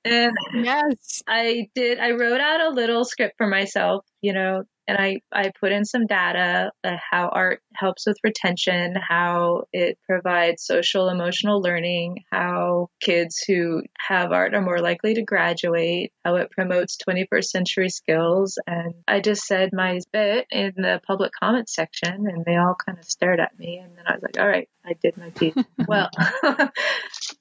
[0.06, 1.24] and yes.
[1.28, 5.52] I did, I wrote out a little script for myself, you know, and I, I
[5.60, 11.62] put in some data uh, how art helps with retention, how it provides social emotional
[11.62, 17.46] learning, how kids who have art are more likely to graduate, how it promotes 21st
[17.46, 18.58] century skills.
[18.66, 22.98] And I just said my bit in the public comment section and they all kind
[22.98, 23.80] of stared at me.
[23.84, 25.54] And then I was like, all right, I did my piece.
[25.88, 26.10] well,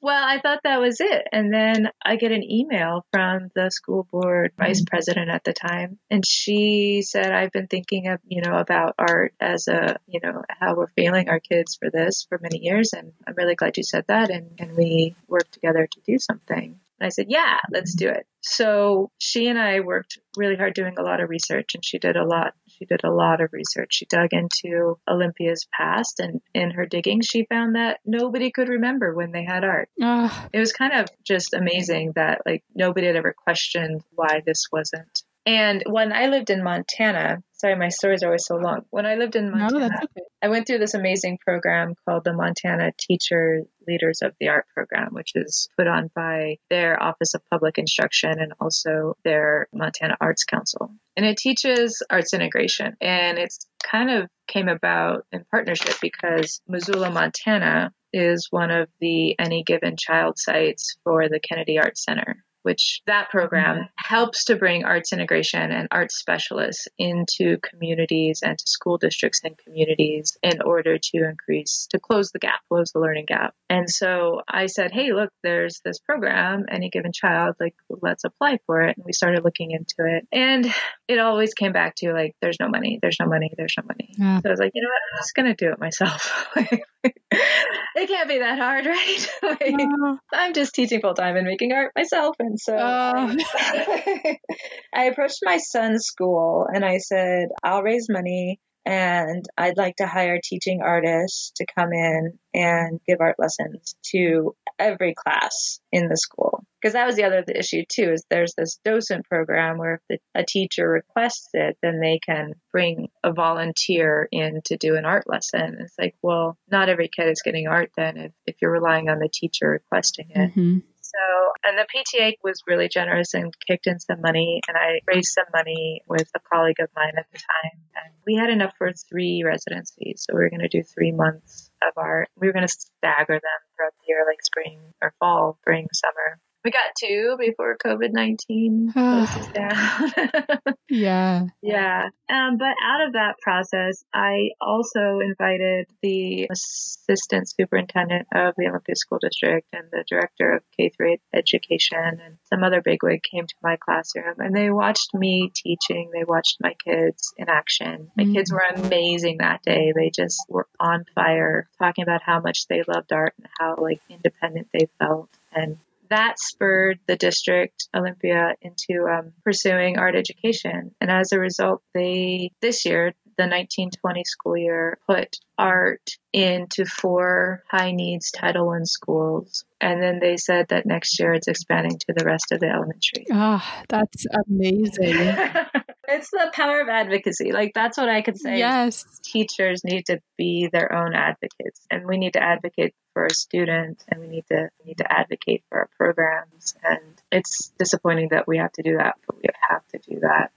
[0.02, 1.26] well, I thought that was it.
[1.32, 4.88] And then I get an email from the school board vice mm.
[4.88, 5.98] president at the time.
[6.10, 10.42] And she said, I've been thinking of, you know, about art as a, you know,
[10.48, 12.92] how we're failing our kids for this for many years.
[12.92, 14.30] And I'm really glad you said that.
[14.30, 16.80] And, and we worked together to do something.
[16.98, 18.26] And I said, yeah, let's do it.
[18.40, 22.16] So she and I worked really hard doing a lot of research and she did
[22.16, 22.54] a lot.
[22.78, 23.94] She did a lot of research.
[23.94, 29.14] She dug into Olympia's past and in her digging, she found that nobody could remember
[29.14, 29.88] when they had art.
[30.00, 30.28] Uh.
[30.52, 35.22] It was kind of just amazing that like nobody had ever questioned why this wasn't
[35.46, 38.80] and when I lived in Montana, sorry, my stories are always so long.
[38.90, 40.26] When I lived in Montana, no, okay.
[40.42, 45.14] I went through this amazing program called the Montana Teacher Leaders of the Art Program,
[45.14, 50.42] which is put on by their Office of Public Instruction and also their Montana Arts
[50.42, 50.90] Council.
[51.16, 52.96] And it teaches arts integration.
[53.00, 59.38] And it's kind of came about in partnership because Missoula, Montana is one of the
[59.38, 64.84] Any Given Child sites for the Kennedy Arts Center which that program helps to bring
[64.84, 70.98] arts integration and arts specialists into communities and to school districts and communities in order
[70.98, 73.54] to increase, to close the gap, close the learning gap.
[73.70, 78.58] And so I said, Hey, look, there's this program, any given child, like, let's apply
[78.66, 78.96] for it.
[78.96, 80.26] And we started looking into it.
[80.32, 80.66] And
[81.06, 84.12] it always came back to like, there's no money, there's no money, there's no money.
[84.18, 84.40] Yeah.
[84.40, 85.14] So I was like, you know what?
[85.14, 86.48] I'm just going to do it myself.
[87.30, 89.28] it can't be that hard, right?
[89.42, 92.36] like, uh, I'm just teaching full time and making art myself.
[92.38, 94.38] And so uh, I,
[94.94, 100.06] I approached my son's school and I said, I'll raise money and I'd like to
[100.06, 106.16] hire teaching artists to come in and give art lessons to every class in the
[106.16, 106.64] school.
[106.86, 110.40] Because that was the other issue too, is there's this docent program where if the,
[110.40, 115.24] a teacher requests it, then they can bring a volunteer in to do an art
[115.26, 115.78] lesson.
[115.80, 119.18] It's like, well, not every kid is getting art then if, if you're relying on
[119.18, 120.52] the teacher requesting it.
[120.52, 120.78] Mm-hmm.
[121.00, 125.32] So, and the PTA was really generous and kicked in some money, and I raised
[125.32, 127.80] some money with a colleague of mine at the time.
[127.96, 130.24] And we had enough for three residencies.
[130.24, 132.28] So we were going to do three months of art.
[132.36, 136.38] We were going to stagger them throughout the year, like spring or fall, spring, summer.
[136.66, 140.74] We got two before COVID 19 closes down.
[140.90, 141.44] yeah.
[141.62, 142.08] Yeah.
[142.28, 148.96] Um, but out of that process, I also invited the assistant superintendent of the Olympia
[148.96, 153.54] School District and the director of K 3 education and some other bigwig came to
[153.62, 156.10] my classroom and they watched me teaching.
[156.12, 158.10] They watched my kids in action.
[158.16, 158.32] My mm-hmm.
[158.32, 159.92] kids were amazing that day.
[159.94, 164.00] They just were on fire talking about how much they loved art and how like
[164.10, 165.78] independent they felt and
[166.10, 170.94] that spurred the district Olympia into um, pursuing art education.
[171.00, 176.02] And as a result, they this year, the 1920 school year, put art
[176.32, 179.64] into four high needs Title I schools.
[179.80, 183.26] And then they said that next year it's expanding to the rest of the elementary.
[183.30, 185.16] Ah, oh, that's amazing.
[186.08, 187.52] it's the power of advocacy.
[187.52, 188.58] Like that's what I could say.
[188.58, 189.04] Yes.
[189.22, 194.04] Teachers need to be their own advocates and we need to advocate for our students
[194.10, 196.74] and we need to we need to advocate for our programs.
[196.84, 197.00] And
[197.32, 200.50] it's disappointing that we have to do that but we have to do that.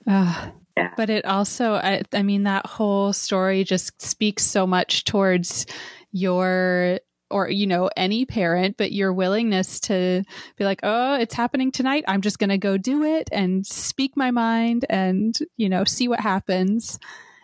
[0.76, 0.93] Yeah.
[0.97, 5.68] but it also I, I mean that whole story just speaks so much towards
[6.12, 6.99] your
[7.32, 10.24] or you know any parent but your willingness to
[10.57, 12.03] be like oh it's happening tonight.
[12.10, 16.10] I'm just going to go do it and speak my mind and you know see
[16.10, 16.99] what happens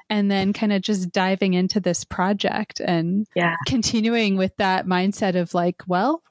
[0.09, 3.55] and then kind of just diving into this project and yeah.
[3.65, 6.21] continuing with that mindset of like, well,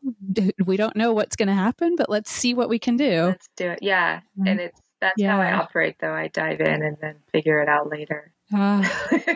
[0.64, 3.24] we don't know what's going to happen, but let's see what we can do.
[3.24, 3.80] Let's do it.
[3.82, 4.18] Yeah.
[4.38, 4.46] Mm-hmm.
[4.46, 5.32] And it's, that's yeah.
[5.32, 6.12] how I operate though.
[6.12, 8.32] I dive in and then figure it out later.
[8.52, 8.86] Uh,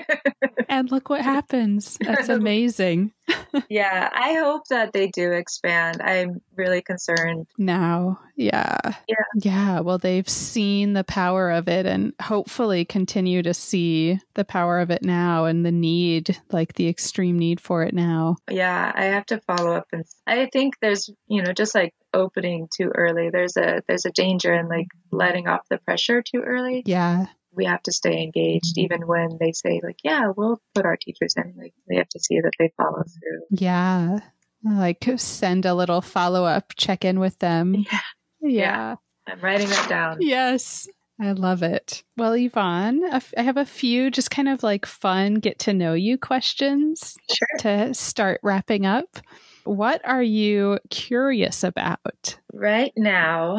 [0.69, 1.97] and look what happens.
[2.01, 3.13] That's amazing.
[3.69, 6.01] yeah, I hope that they do expand.
[6.03, 7.47] I'm really concerned.
[7.57, 8.79] Now, yeah.
[9.09, 9.17] Yeah.
[9.37, 9.81] Yeah.
[9.81, 14.91] Well, they've seen the power of it and hopefully continue to see the power of
[14.91, 18.37] it now and the need, like the extreme need for it now.
[18.51, 22.69] Yeah, I have to follow up and I think there's, you know, just like opening
[22.75, 26.83] too early, there's a there's a danger in like letting off the pressure too early.
[26.87, 27.27] Yeah
[27.59, 31.35] we have to stay engaged even when they say like yeah we'll put our teachers
[31.37, 34.21] in like we have to see that they follow through yeah
[34.65, 38.01] like send a little follow-up check in with them yeah
[38.41, 38.95] yeah, yeah.
[39.27, 40.89] i'm writing that down yes
[41.21, 42.05] I love it.
[42.17, 43.03] Well, Yvonne,
[43.37, 47.59] I have a few just kind of like fun get to know you questions sure.
[47.59, 49.19] to start wrapping up.
[49.65, 52.39] What are you curious about?
[52.53, 53.57] Right now,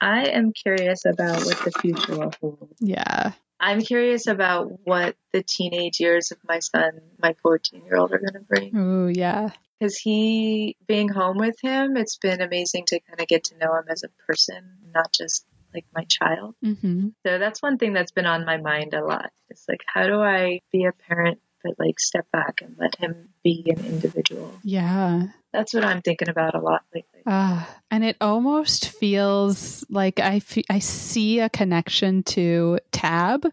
[0.00, 2.68] I am curious about what the future will hold.
[2.80, 3.32] Yeah.
[3.60, 8.18] I'm curious about what the teenage years of my son, my 14 year old, are
[8.18, 8.76] going to bring.
[8.76, 9.50] Oh, yeah.
[9.78, 13.74] Because he, being home with him, it's been amazing to kind of get to know
[13.74, 14.62] him as a person,
[14.94, 15.44] not just
[15.74, 16.54] like my child.
[16.64, 17.08] Mm-hmm.
[17.26, 19.30] So that's one thing that's been on my mind a lot.
[19.50, 23.30] It's like, how do I be a parent but like step back and let him
[23.42, 24.52] be an individual?
[24.62, 25.26] Yeah.
[25.58, 27.20] That's what I'm thinking about a lot lately.
[27.26, 33.44] Uh, and it almost feels like I, f- I see a connection to Tab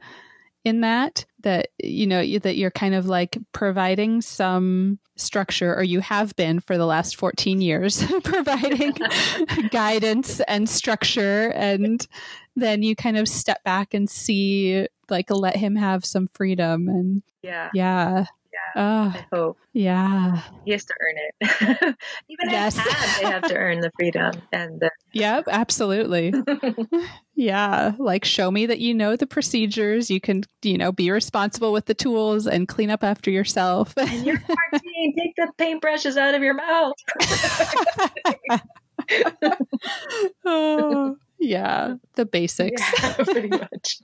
[0.63, 5.99] in that that you know that you're kind of like providing some structure or you
[5.99, 8.93] have been for the last 14 years providing
[9.71, 12.07] guidance and structure and
[12.55, 17.23] then you kind of step back and see like let him have some freedom and
[17.43, 18.25] yeah yeah
[18.75, 19.57] yeah, I hope.
[19.73, 20.41] Yeah.
[20.65, 21.95] He has to earn it.
[22.29, 22.77] Even yes.
[22.77, 26.33] as they have to earn the freedom and the Yep, absolutely.
[27.35, 27.93] yeah.
[27.97, 30.09] Like show me that you know the procedures.
[30.09, 33.93] You can, you know, be responsible with the tools and clean up after yourself.
[33.97, 34.39] and you're
[34.71, 36.93] 14, take the paintbrushes out of your mouth.
[40.45, 41.95] oh, yeah.
[42.15, 42.81] The basics.
[43.01, 44.01] Yeah, pretty much.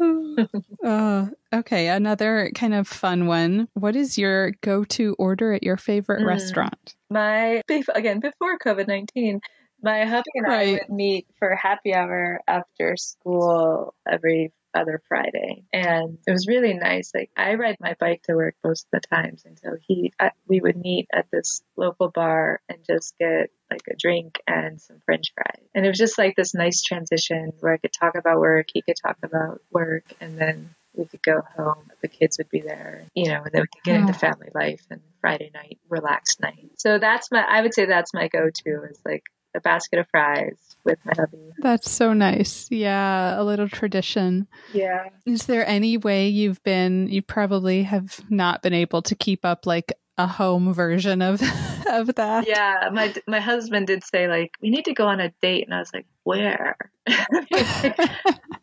[0.84, 3.68] uh, okay, another kind of fun one.
[3.74, 6.26] What is your go-to order at your favorite mm.
[6.26, 6.94] restaurant?
[7.10, 7.62] My
[7.94, 9.40] again before COVID nineteen,
[9.82, 10.68] my hubby and right.
[10.68, 16.74] I would meet for happy hour after school every other Friday, and it was really
[16.74, 17.12] nice.
[17.14, 20.32] Like I ride my bike to work most of the times, and so he I,
[20.46, 25.00] we would meet at this local bar and just get like a drink and some
[25.04, 28.40] French fries, and it was just like this nice transition where I could talk about
[28.40, 31.90] work, he could talk about work, and then we could go home.
[32.02, 34.18] The kids would be there, you know, and then we could get into hmm.
[34.18, 36.70] family life and Friday night, relaxed night.
[36.76, 40.76] So that's my, I would say that's my go-to is like a basket of fries
[40.84, 41.50] with my hubby.
[41.58, 42.68] That's so nice.
[42.70, 44.46] Yeah, a little tradition.
[44.72, 45.08] Yeah.
[45.26, 49.66] Is there any way you've been you probably have not been able to keep up
[49.66, 51.40] like a home version of
[51.88, 52.46] of that?
[52.46, 55.74] Yeah, my my husband did say like we need to go on a date and
[55.74, 56.76] I was like, "Where?"
[57.06, 57.14] Do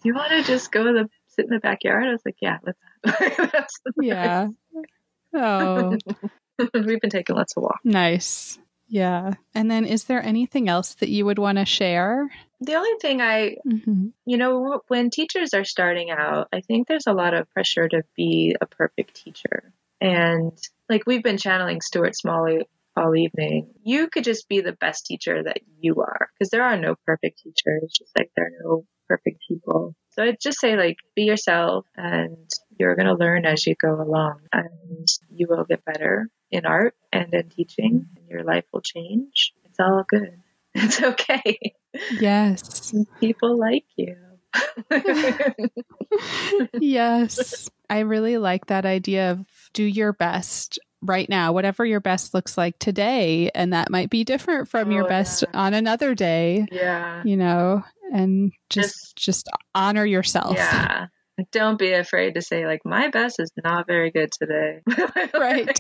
[0.04, 2.06] you want to just go to the sit in the backyard?
[2.08, 4.48] I was like, "Yeah, let's." yeah.
[5.34, 5.98] Oh.
[6.74, 7.82] We've been taking lots of walks.
[7.84, 8.58] Nice.
[8.88, 9.34] Yeah.
[9.54, 12.30] And then is there anything else that you would want to share?
[12.62, 14.08] The only thing I, mm-hmm.
[14.26, 18.04] you know, when teachers are starting out, I think there's a lot of pressure to
[18.16, 19.74] be a perfect teacher.
[20.00, 20.52] And
[20.90, 25.44] like we've been channeling Stuart Smalley all evening, you could just be the best teacher
[25.44, 29.44] that you are because there are no perfect teachers, just like there are no perfect
[29.48, 29.96] people.
[30.12, 32.50] So I'd just say like be yourself and
[32.80, 36.96] you're going to learn as you go along and you will get better in art
[37.12, 39.54] and in teaching and your life will change.
[39.66, 40.38] It's all good.
[40.78, 41.58] It's okay.
[42.20, 42.94] Yes.
[43.22, 44.18] People like you.
[46.74, 47.70] yes.
[47.90, 52.58] I really like that idea of do your best right now, whatever your best looks
[52.58, 53.52] like today.
[53.54, 55.60] And that might be different from oh, your best yeah.
[55.60, 56.68] on another day.
[56.72, 57.22] Yeah.
[57.24, 60.56] You know, and just, just, just honor yourself.
[60.56, 61.08] Yeah.
[61.52, 64.82] Don't be afraid to say like my best is not very good today.
[65.34, 65.80] right.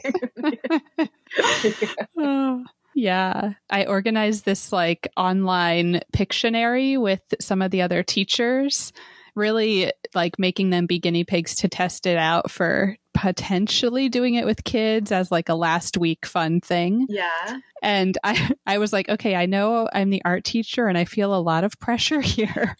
[0.98, 1.08] yeah.
[2.18, 2.64] Oh,
[2.94, 3.54] yeah.
[3.70, 8.94] I organized this like online Pictionary with some of the other teachers,
[9.36, 14.46] really like making them be guinea pigs to test it out for potentially doing it
[14.46, 17.08] with kids as like a last week fun thing.
[17.10, 17.60] Yeah.
[17.82, 21.34] And I I was like, okay, I know I'm the art teacher and I feel
[21.34, 22.78] a lot of pressure here.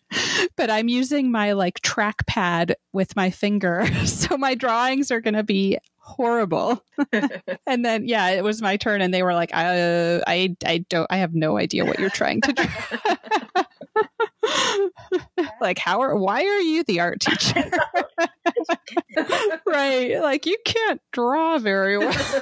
[0.58, 3.88] but I'm using my like trackpad with my finger.
[4.06, 6.84] So my drawings are going to be horrible.
[7.68, 11.08] and then yeah, it was my turn and they were like, I I I don't
[11.10, 13.64] I have no idea what you're trying to do.
[15.62, 17.64] like how are why are you the art teacher?
[19.66, 20.22] right.
[20.22, 22.14] Like you can't draw very well.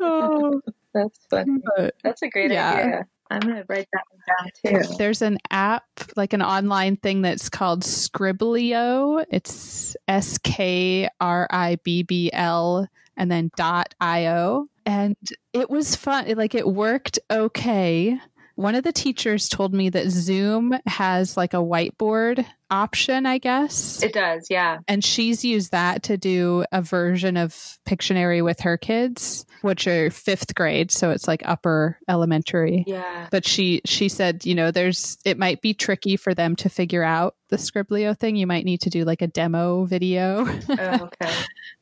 [0.00, 0.60] oh,
[0.92, 1.58] that's funny.
[1.76, 2.72] But, that's a great yeah.
[2.72, 3.06] idea.
[3.30, 4.50] I'm going to write that one down
[4.86, 4.96] too.
[4.96, 5.84] There's an app,
[6.14, 9.24] like an online thing that's called Skribbl.io.
[9.30, 12.86] It's S K R I B B L
[13.16, 14.68] and then dot io.
[14.86, 15.16] And
[15.52, 16.32] it was fun.
[16.36, 18.20] Like it worked okay
[18.56, 24.02] one of the teachers told me that Zoom has like a whiteboard option, I guess.
[24.02, 24.78] It does, yeah.
[24.86, 27.54] And she's used that to do a version of
[27.86, 32.84] Pictionary with her kids, which are fifth grade, so it's like upper elementary.
[32.86, 33.28] Yeah.
[33.30, 37.02] But she she said, you know, there's it might be tricky for them to figure
[37.02, 38.36] out the Skribbl.io thing.
[38.36, 40.46] You might need to do like a demo video.
[40.46, 40.58] Oh,
[41.22, 41.32] okay.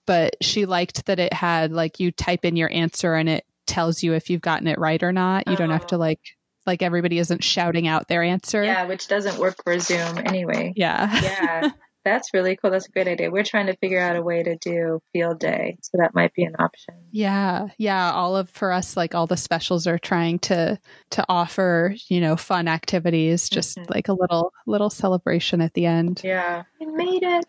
[0.07, 4.03] but she liked that it had like you type in your answer and it tells
[4.03, 5.49] you if you've gotten it right or not.
[5.49, 5.89] You don't have oh.
[5.89, 5.99] to Oh.
[5.99, 6.21] like
[6.67, 8.63] like everybody isn't shouting out their answer.
[8.63, 10.73] Yeah, which doesn't work for Zoom anyway.
[10.77, 11.21] Yeah.
[11.23, 11.71] Yeah.
[12.05, 12.73] That's really cool.
[12.73, 13.31] That's a great idea.
[13.31, 16.43] We're trying to figure out a way to do field day, so that might be
[16.43, 16.95] an option.
[17.13, 17.69] Yeah.
[17.79, 18.11] Yeah.
[18.13, 20.81] All of for us, like all the specials are trying to
[21.11, 23.89] to offer, you know, fun activities, just Mhm.
[23.95, 26.23] like a little little celebration at the end.
[26.25, 26.65] Yeah.
[26.81, 27.47] We made it.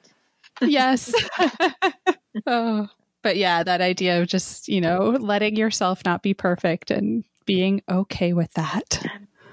[0.61, 1.11] yes.
[2.45, 2.88] oh.
[3.23, 7.81] But yeah, that idea of just, you know, letting yourself not be perfect and being
[7.89, 9.03] okay with that.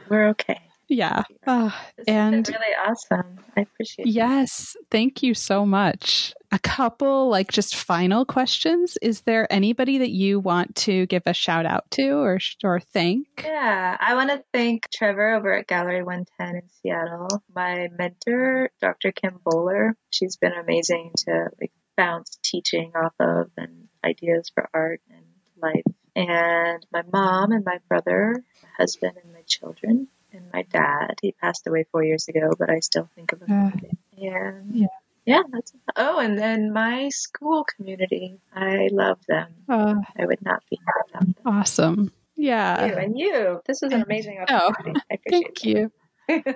[0.08, 0.60] We're okay.
[0.88, 1.22] Yeah.
[1.46, 1.68] Ah,
[1.98, 3.38] has And- been really awesome.
[3.56, 4.10] I appreciate it.
[4.10, 6.34] Yes, thank you so much.
[6.50, 8.98] A couple like just final questions.
[9.00, 13.26] Is there anybody that you want to give a shout out to or or thank?
[13.44, 17.40] Yeah, I want to thank Trevor over at Gallery 110 in Seattle.
[17.54, 19.12] My mentor, Dr.
[19.12, 25.00] Kim Bowler, she's been amazing to like bounce teaching off of and ideas for art
[25.08, 25.24] and
[25.62, 25.84] life.
[26.16, 31.14] And my mom and my brother, my husband and my children, and my dad.
[31.22, 33.70] He passed away four years ago, but I still think of him.
[33.70, 33.90] Day.
[34.28, 34.86] and yeah.
[35.24, 38.38] yeah, that's oh, and then my school community.
[38.54, 39.48] I love them.
[39.68, 41.34] Uh, I would not be without them.
[41.46, 42.12] awesome.
[42.36, 42.86] Yeah.
[42.86, 43.60] you and you.
[43.66, 45.00] This is an amazing Oh, opportunity.
[45.10, 45.92] I appreciate Thank you.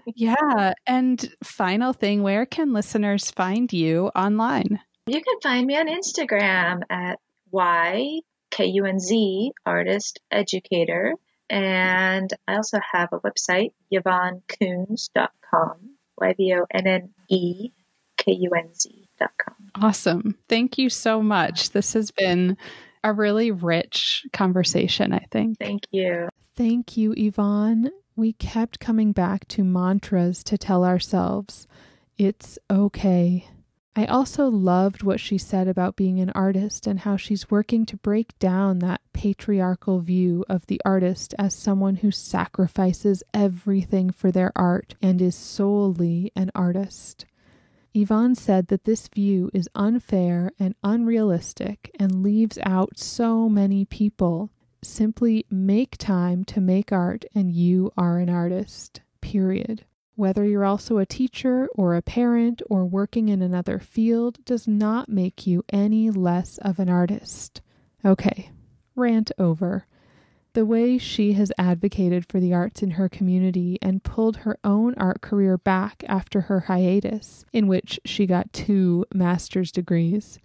[0.15, 0.73] yeah.
[0.87, 4.81] And final thing, where can listeners find you online?
[5.07, 7.19] You can find me on Instagram at
[8.55, 11.15] YKUNZ Artist Educator.
[11.51, 15.91] And I also have a website, YvonneKunz.com.
[16.21, 17.73] Y-V-O-N-N-E
[18.17, 19.55] K-U-N-Z.com.
[19.75, 20.39] Awesome.
[20.49, 21.71] Thank you so much.
[21.71, 22.57] This has been
[23.03, 25.59] a really rich conversation, I think.
[25.59, 26.29] Thank you.
[26.57, 27.91] Thank you, Yvonne.
[28.17, 31.67] We kept coming back to mantras to tell ourselves
[32.17, 33.49] it's okay.
[33.97, 37.97] I also loved what she said about being an artist and how she's working to
[37.97, 44.51] break down that patriarchal view of the artist as someone who sacrifices everything for their
[44.57, 47.25] art and is solely an artist.
[47.95, 54.51] Yvonne said that this view is unfair and unrealistic and leaves out so many people.
[54.83, 59.03] Simply make time to make art, and you are an artist.
[59.21, 59.85] Period.
[60.17, 65.09] Whether you're also a teacher or a parent or working in another field does not
[65.09, 67.61] make you any less of an artist.
[68.05, 68.51] Okay,
[68.95, 69.87] rant over.
[70.53, 74.95] The way she has advocated for the arts in her community and pulled her own
[74.95, 80.39] art career back after her hiatus, in which she got two master's degrees,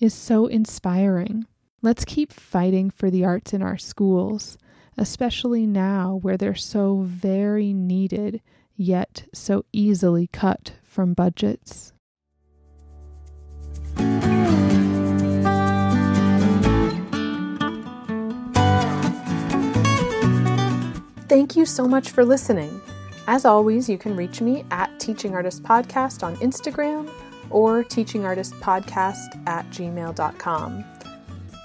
[0.00, 1.46] is so inspiring.
[1.80, 4.58] Let's keep fighting for the arts in our schools,
[4.98, 8.42] especially now where they're so very needed,
[8.76, 11.92] yet so easily cut from budgets.
[21.28, 22.80] Thank you so much for listening.
[23.26, 27.10] As always, you can reach me at Teaching Artist Podcast on Instagram
[27.50, 30.84] or teachingartistpodcast at gmail.com.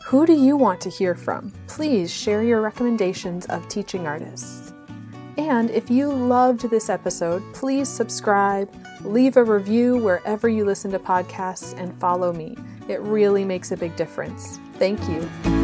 [0.06, 1.54] Who do you want to hear from?
[1.68, 4.69] Please share your recommendations of teaching artists.
[5.40, 8.70] And if you loved this episode, please subscribe,
[9.06, 12.58] leave a review wherever you listen to podcasts, and follow me.
[12.90, 14.60] It really makes a big difference.
[14.74, 15.59] Thank you.